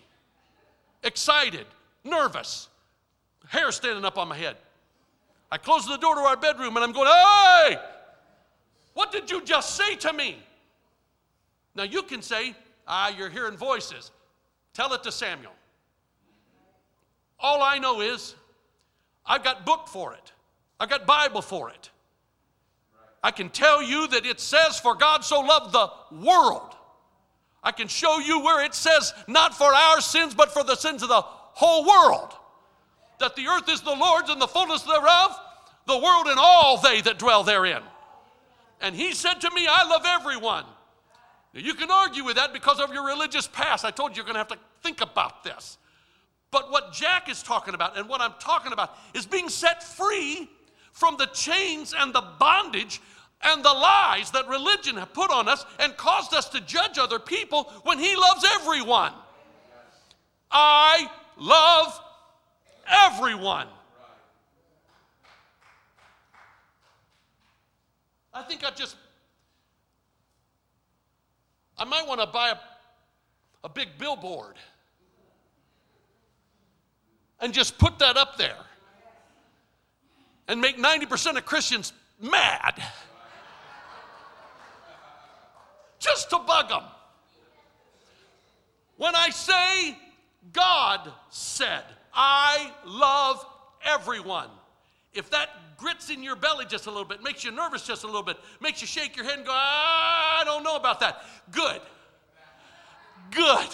[1.02, 1.66] excited,
[2.04, 2.68] nervous,
[3.46, 4.56] hair standing up on my head.
[5.50, 7.78] I close the door to our bedroom and I'm going, Hey,
[8.92, 10.36] what did you just say to me?
[11.74, 12.54] Now you can say,
[12.86, 14.10] Ah, you're hearing voices.
[14.74, 15.52] Tell it to Samuel.
[17.40, 18.34] All I know is
[19.24, 20.32] I've got book for it.
[20.80, 21.90] I've got Bible for it.
[23.22, 25.90] I can tell you that it says, For God so loved the
[26.24, 26.74] world.
[27.62, 31.02] I can show you where it says, not for our sins, but for the sins
[31.02, 32.32] of the whole world.
[33.18, 35.38] That the earth is the Lord's and the fullness thereof,
[35.86, 37.82] the world and all they that dwell therein.
[38.80, 40.64] And he said to me, I love everyone.
[41.52, 43.84] Now, you can argue with that because of your religious past.
[43.84, 45.78] I told you you're going to have to think about this.
[46.52, 50.48] But what Jack is talking about and what I'm talking about is being set free
[50.98, 53.00] from the chains and the bondage
[53.42, 57.20] and the lies that religion have put on us and caused us to judge other
[57.20, 59.12] people when He loves everyone.
[60.50, 62.00] I love
[62.88, 63.68] everyone.
[68.34, 68.96] I think I just,
[71.78, 72.56] I might want to buy a,
[73.62, 74.56] a big billboard
[77.40, 78.56] and just put that up there
[80.48, 82.82] and make 90% of Christians mad
[85.98, 86.82] just to bug them.
[88.96, 89.96] When I say
[90.52, 93.44] God said, I love
[93.84, 94.48] everyone,
[95.12, 98.06] if that grits in your belly just a little bit, makes you nervous just a
[98.06, 101.22] little bit, makes you shake your head and go, I don't know about that,
[101.52, 101.80] good.
[103.30, 103.68] Good.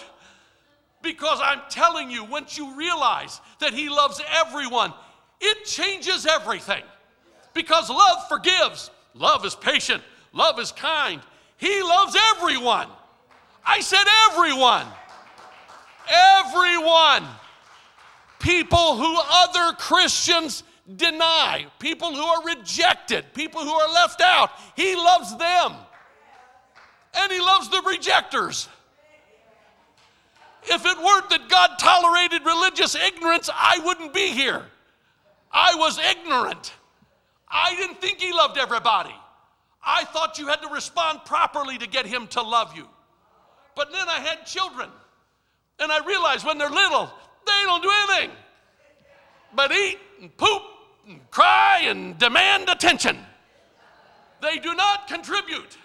[1.03, 4.93] Because I'm telling you, once you realize that He loves everyone,
[5.45, 6.82] it changes everything.
[7.53, 11.20] Because love forgives, love is patient, love is kind.
[11.57, 12.88] He loves everyone.
[13.64, 14.86] I said everyone.
[16.11, 17.26] Everyone.
[18.40, 20.64] People who other Christians
[20.97, 24.51] deny, people who are rejected, people who are left out.
[24.76, 25.72] He loves them.
[27.14, 28.68] And He loves the rejectors.
[30.64, 34.64] If it weren't that God tolerated religious ignorance, I wouldn't be here.
[35.55, 36.74] I was ignorant.
[37.48, 39.14] I didn't think He loved everybody.
[39.82, 42.86] I thought you had to respond properly to get Him to love you.
[43.74, 44.90] But then I had children,
[45.78, 47.11] and I realized when they're little,
[47.46, 48.36] they don't do anything
[49.55, 50.62] but eat and poop
[51.07, 53.18] and cry and demand attention.
[54.40, 55.78] They do not contribute.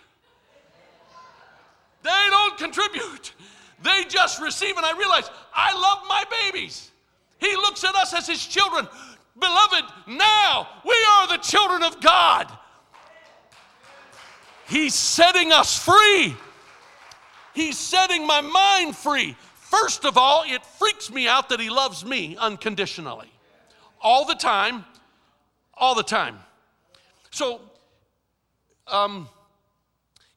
[2.04, 3.34] They don't contribute.
[3.84, 4.78] They just receive.
[4.78, 6.92] And I realize I love my babies.
[7.38, 8.88] He looks at us as his children.
[9.40, 12.52] Beloved, now we are the children of God.
[14.68, 16.36] He's setting us free.
[17.54, 19.36] He's setting my mind free.
[19.56, 23.32] First of all, it freaks me out that he loves me unconditionally.
[24.02, 24.86] All the time,
[25.74, 26.38] all the time.
[27.32, 27.62] So,
[28.88, 29.28] um,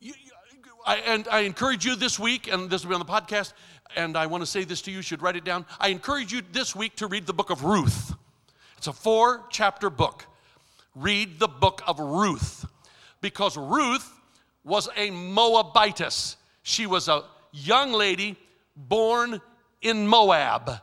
[0.01, 0.15] you,
[0.87, 3.53] I, and I encourage you this week, and this will be on the podcast,
[3.97, 5.65] and I want to say this to you, you should write it down.
[5.81, 8.12] I encourage you this week to read the book of Ruth.
[8.83, 10.27] It's a four chapter book.
[10.97, 12.67] Read the book of Ruth
[13.21, 14.13] because Ruth
[14.65, 16.35] was a Moabitess.
[16.65, 17.23] She was a
[17.53, 18.37] young lady
[18.75, 19.41] born
[19.83, 20.81] in Moab.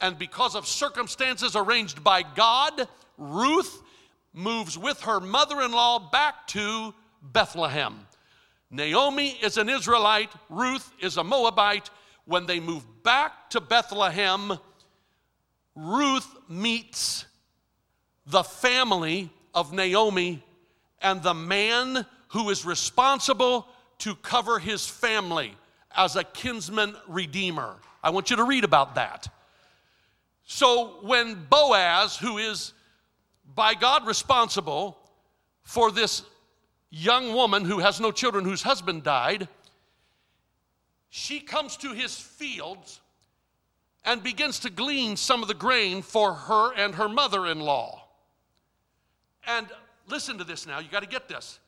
[0.00, 3.84] And because of circumstances arranged by God, Ruth
[4.34, 8.00] moves with her mother in law back to Bethlehem.
[8.68, 11.88] Naomi is an Israelite, Ruth is a Moabite.
[12.24, 14.58] When they move back to Bethlehem,
[15.76, 17.26] Ruth meets
[18.28, 20.42] the family of Naomi
[21.00, 23.66] and the man who is responsible
[23.98, 25.54] to cover his family
[25.96, 27.76] as a kinsman redeemer.
[28.02, 29.28] I want you to read about that.
[30.44, 32.72] So when Boaz, who is
[33.54, 34.98] by God responsible
[35.62, 36.22] for this
[36.90, 39.48] young woman who has no children, whose husband died,
[41.10, 43.00] she comes to his fields
[44.04, 48.07] and begins to glean some of the grain for her and her mother in law.
[49.48, 49.66] And
[50.06, 51.58] listen to this now, you got to get this.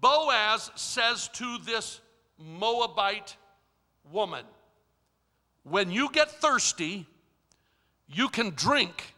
[0.00, 2.00] Boaz says to this
[2.38, 3.36] Moabite
[4.10, 4.44] woman,
[5.62, 7.06] When you get thirsty,
[8.08, 9.14] you can drink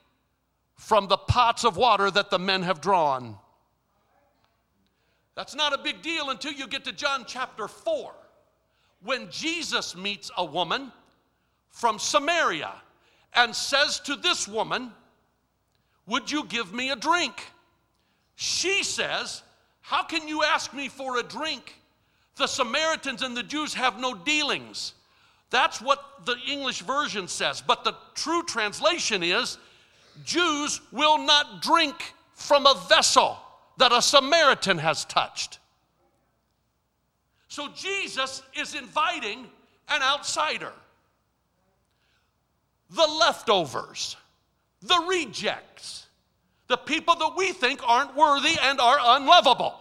[0.75, 3.37] from the pots of water that the men have drawn.
[5.35, 8.13] That's not a big deal until you get to John chapter 4,
[9.03, 10.93] when Jesus meets a woman
[11.71, 12.73] from Samaria
[13.35, 14.93] and says to this woman,
[16.07, 17.53] Would you give me a drink?
[18.41, 19.43] She says,
[19.81, 21.75] How can you ask me for a drink?
[22.37, 24.95] The Samaritans and the Jews have no dealings.
[25.51, 27.61] That's what the English version says.
[27.61, 29.59] But the true translation is
[30.25, 33.39] Jews will not drink from a vessel
[33.79, 35.59] that a Samaritan has touched.
[37.49, 39.49] So Jesus is inviting
[39.89, 40.73] an outsider,
[42.89, 44.17] the leftovers,
[44.81, 46.08] the rejects,
[46.69, 49.75] the people that we think aren't worthy and are unlovable.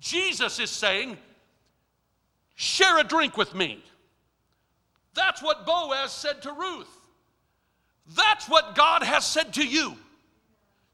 [0.00, 1.16] Jesus is saying,
[2.54, 3.84] Share a drink with me.
[5.14, 6.88] That's what Boaz said to Ruth.
[8.14, 9.94] That's what God has said to you.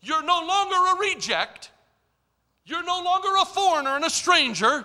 [0.01, 1.71] You're no longer a reject.
[2.65, 4.85] You're no longer a foreigner and a stranger.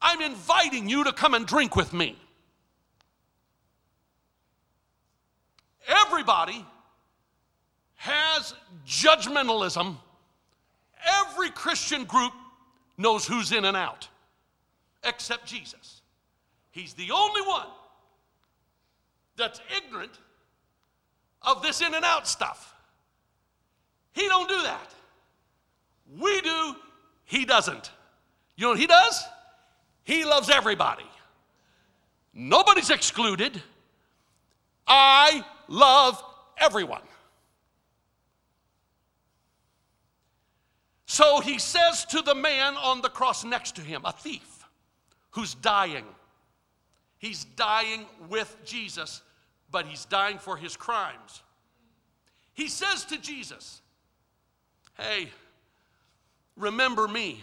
[0.00, 2.16] I'm inviting you to come and drink with me.
[5.86, 6.64] Everybody
[8.00, 8.54] has
[8.86, 9.94] judgmentalism.
[11.04, 12.32] Every Christian group
[12.96, 14.08] knows who's in and out,
[15.04, 16.00] except Jesus.
[16.70, 17.66] He's the only one
[19.36, 20.12] that's ignorant
[21.42, 22.74] of this in and out stuff.
[24.12, 24.94] He don't do that.
[26.18, 26.76] We do,
[27.26, 27.90] he doesn't.
[28.56, 29.24] You know what he does?
[30.04, 31.04] He loves everybody.
[32.32, 33.62] Nobody's excluded.
[34.86, 36.22] I love
[36.56, 37.02] everyone.
[41.10, 44.64] So he says to the man on the cross next to him, a thief
[45.30, 46.04] who's dying.
[47.18, 49.22] He's dying with Jesus
[49.70, 51.42] but he's dying for his crimes.
[52.54, 53.80] He says to Jesus,
[54.96, 55.30] Hey,
[56.56, 57.42] remember me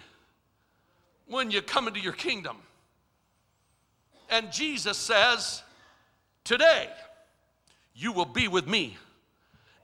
[1.27, 2.57] when you come into your kingdom.
[4.29, 5.63] And Jesus says,
[6.43, 6.89] Today,
[7.95, 8.97] you will be with me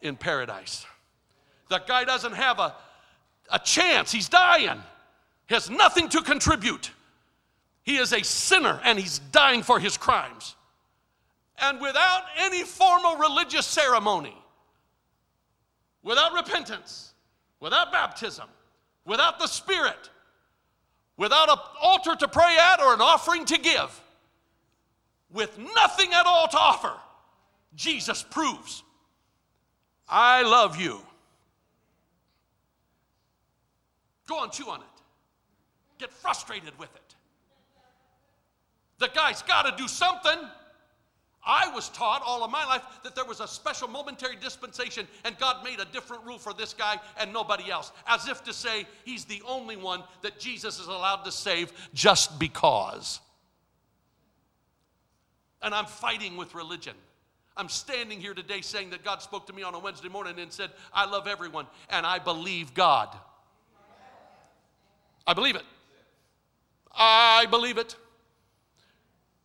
[0.01, 0.85] in paradise.
[1.69, 2.75] That guy doesn't have a,
[3.51, 4.81] a chance, he's dying,
[5.47, 6.91] he has nothing to contribute.
[7.83, 10.55] He is a sinner and he's dying for his crimes
[11.63, 14.35] and without any formal religious ceremony,
[16.01, 17.13] without repentance,
[17.59, 18.47] without baptism,
[19.05, 20.09] without the Spirit,
[21.17, 24.01] without an altar to pray at or an offering to give,
[25.31, 26.93] with nothing at all to offer,
[27.75, 28.83] Jesus proves,
[30.07, 30.99] I love you.
[34.27, 34.87] Go on, chew on it.
[35.99, 37.15] Get frustrated with it.
[38.99, 40.37] The guy's got to do something.
[41.45, 45.37] I was taught all of my life that there was a special momentary dispensation and
[45.37, 48.87] God made a different rule for this guy and nobody else, as if to say
[49.03, 53.19] he's the only one that Jesus is allowed to save just because.
[55.61, 56.95] And I'm fighting with religion.
[57.57, 60.51] I'm standing here today saying that God spoke to me on a Wednesday morning and
[60.51, 63.09] said, I love everyone and I believe God.
[65.25, 65.63] I believe it.
[66.95, 67.95] I believe it.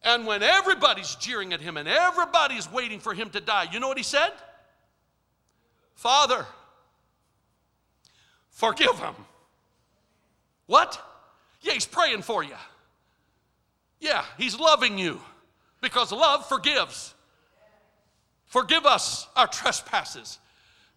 [0.03, 3.89] And when everybody's jeering at him and everybody's waiting for him to die, you know
[3.89, 4.33] what he said?
[5.95, 6.47] Father,
[8.51, 9.15] forgive him.
[10.67, 11.01] What?
[11.63, 12.55] Yeah, he's praying for you.
[14.01, 15.21] Yeah, he's loving you
[15.81, 17.15] because love forgives.
[18.47, 20.39] Forgive us our trespasses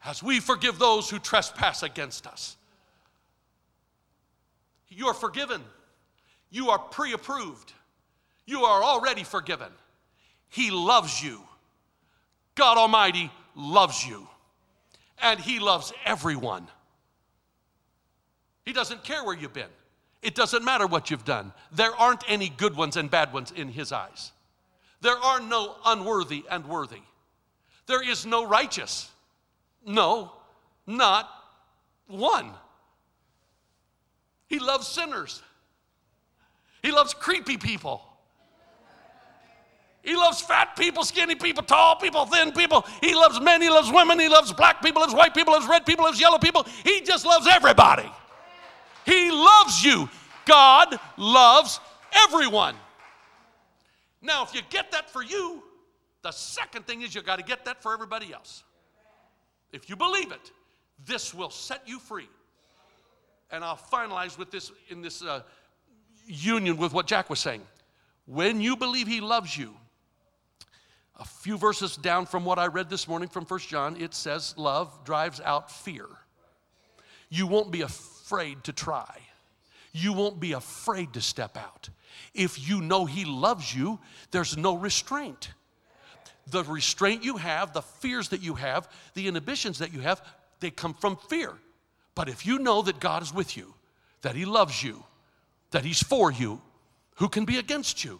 [0.05, 2.57] as we forgive those who trespass against us.
[4.91, 5.61] You are forgiven,
[6.51, 7.73] you are pre approved.
[8.45, 9.71] You are already forgiven.
[10.49, 11.41] He loves you.
[12.55, 14.27] God Almighty loves you.
[15.21, 16.67] And He loves everyone.
[18.65, 19.69] He doesn't care where you've been.
[20.21, 21.53] It doesn't matter what you've done.
[21.71, 24.31] There aren't any good ones and bad ones in His eyes.
[24.99, 27.01] There are no unworthy and worthy.
[27.87, 29.09] There is no righteous.
[29.85, 30.33] No,
[30.85, 31.29] not
[32.07, 32.51] one.
[34.51, 35.41] He loves sinners.
[36.83, 38.01] He loves creepy people.
[40.01, 42.85] He loves fat people, skinny people, tall people, thin people.
[42.99, 45.85] He loves men, he loves women, he loves black people, loves white people, loves red
[45.85, 46.65] people, loves yellow people.
[46.83, 48.11] He just loves everybody.
[49.05, 50.09] He loves you.
[50.43, 51.79] God loves
[52.27, 52.75] everyone.
[54.21, 55.63] Now, if you get that for you,
[56.23, 58.63] the second thing is you got to get that for everybody else.
[59.71, 60.51] If you believe it,
[61.05, 62.27] this will set you free.
[63.51, 65.41] And I'll finalize with this in this uh,
[66.25, 67.61] union with what Jack was saying.
[68.25, 69.73] When you believe He loves you,
[71.19, 74.55] a few verses down from what I read this morning from First John, it says,
[74.57, 76.07] Love drives out fear.
[77.29, 79.19] You won't be afraid to try,
[79.93, 81.89] you won't be afraid to step out.
[82.33, 83.99] If you know He loves you,
[84.31, 85.51] there's no restraint.
[86.47, 90.21] The restraint you have, the fears that you have, the inhibitions that you have,
[90.59, 91.53] they come from fear.
[92.15, 93.73] But if you know that God is with you,
[94.21, 95.03] that He loves you,
[95.71, 96.61] that He's for you,
[97.15, 98.19] who can be against you?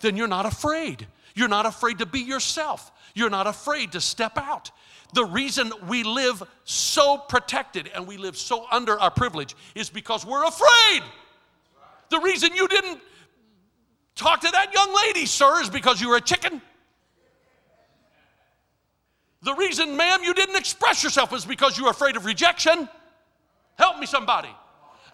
[0.00, 1.06] Then you're not afraid.
[1.34, 2.90] You're not afraid to be yourself.
[3.14, 4.70] You're not afraid to step out.
[5.14, 10.24] The reason we live so protected and we live so under our privilege is because
[10.24, 11.02] we're afraid.
[12.10, 13.00] The reason you didn't
[14.14, 16.60] talk to that young lady, sir, is because you were a chicken.
[19.42, 22.88] The reason, ma'am, you didn't express yourself is because you were afraid of rejection.
[23.76, 24.50] Help me, somebody.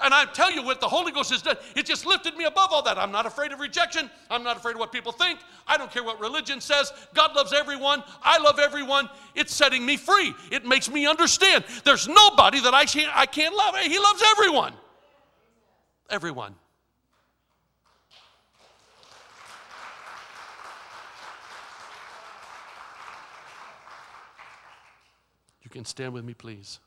[0.00, 2.68] And I tell you what the Holy Ghost has done, it just lifted me above
[2.70, 2.98] all that.
[2.98, 4.08] I'm not afraid of rejection.
[4.30, 5.40] I'm not afraid of what people think.
[5.66, 6.92] I don't care what religion says.
[7.14, 8.04] God loves everyone.
[8.22, 9.08] I love everyone.
[9.34, 10.34] It's setting me free.
[10.52, 13.76] It makes me understand there's nobody that I can't, I can't love.
[13.78, 14.72] He loves everyone.
[16.10, 16.54] Everyone.
[25.62, 26.78] You can stand with me, please.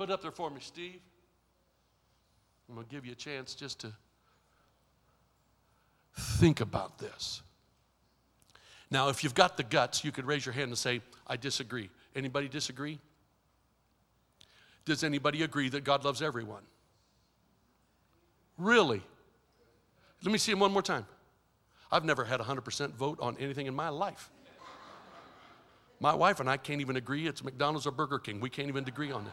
[0.00, 0.98] Put it up there for me, Steve.
[2.66, 3.92] I'm going to give you a chance just to
[6.16, 7.42] think about this.
[8.90, 11.90] Now, if you've got the guts, you could raise your hand and say, I disagree.
[12.16, 12.98] Anybody disagree?
[14.86, 16.62] Does anybody agree that God loves everyone?
[18.56, 19.02] Really?
[20.24, 21.04] Let me see him one more time.
[21.92, 24.30] I've never had a 100% vote on anything in my life.
[26.00, 28.40] My wife and I can't even agree it's McDonald's or Burger King.
[28.40, 29.32] We can't even agree on it.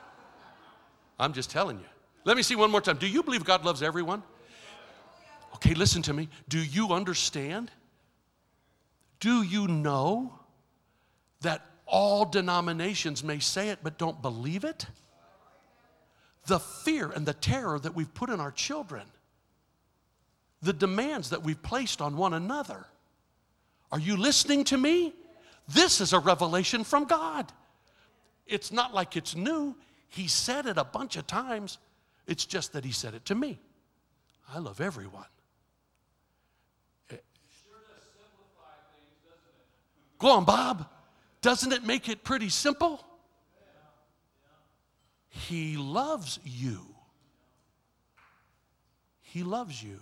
[1.20, 1.86] I'm just telling you.
[2.26, 2.98] Let me see one more time.
[2.98, 4.22] Do you believe God loves everyone?
[5.56, 6.30] Okay, listen to me.
[6.50, 7.72] Do you understand?
[9.20, 10.38] Do you know
[11.42, 14.86] that all denominations may say it but don't believe it?
[16.46, 19.04] The fear and the terror that we've put in our children,
[20.62, 22.86] the demands that we've placed on one another.
[23.92, 25.14] Are you listening to me?
[25.68, 27.52] This is a revelation from God.
[28.46, 29.76] It's not like it's new,
[30.10, 31.78] he said it a bunch of times.
[32.28, 33.60] It's just that he said it to me.
[34.54, 35.26] I love everyone.
[37.12, 37.16] Eh.
[40.20, 40.88] Go on, Bob.
[41.42, 43.04] Doesn't it make it pretty simple?
[45.30, 46.82] He loves you.
[49.22, 50.00] He loves you.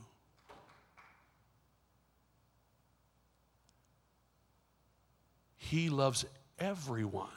[5.58, 6.26] He loves
[6.60, 7.28] everyone.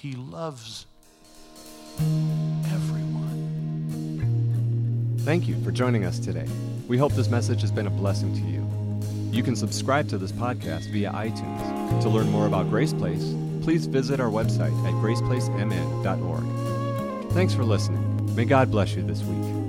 [0.00, 0.86] He loves
[1.98, 3.16] everyone.
[5.20, 6.46] Thank you for joining us today.
[6.86, 8.66] We hope this message has been a blessing to you.
[9.36, 12.02] You can subscribe to this podcast via iTunes.
[12.02, 17.32] To learn more about Grace Place, please visit our website at graceplacemn.org.
[17.32, 18.34] Thanks for listening.
[18.36, 19.65] May God bless you this week.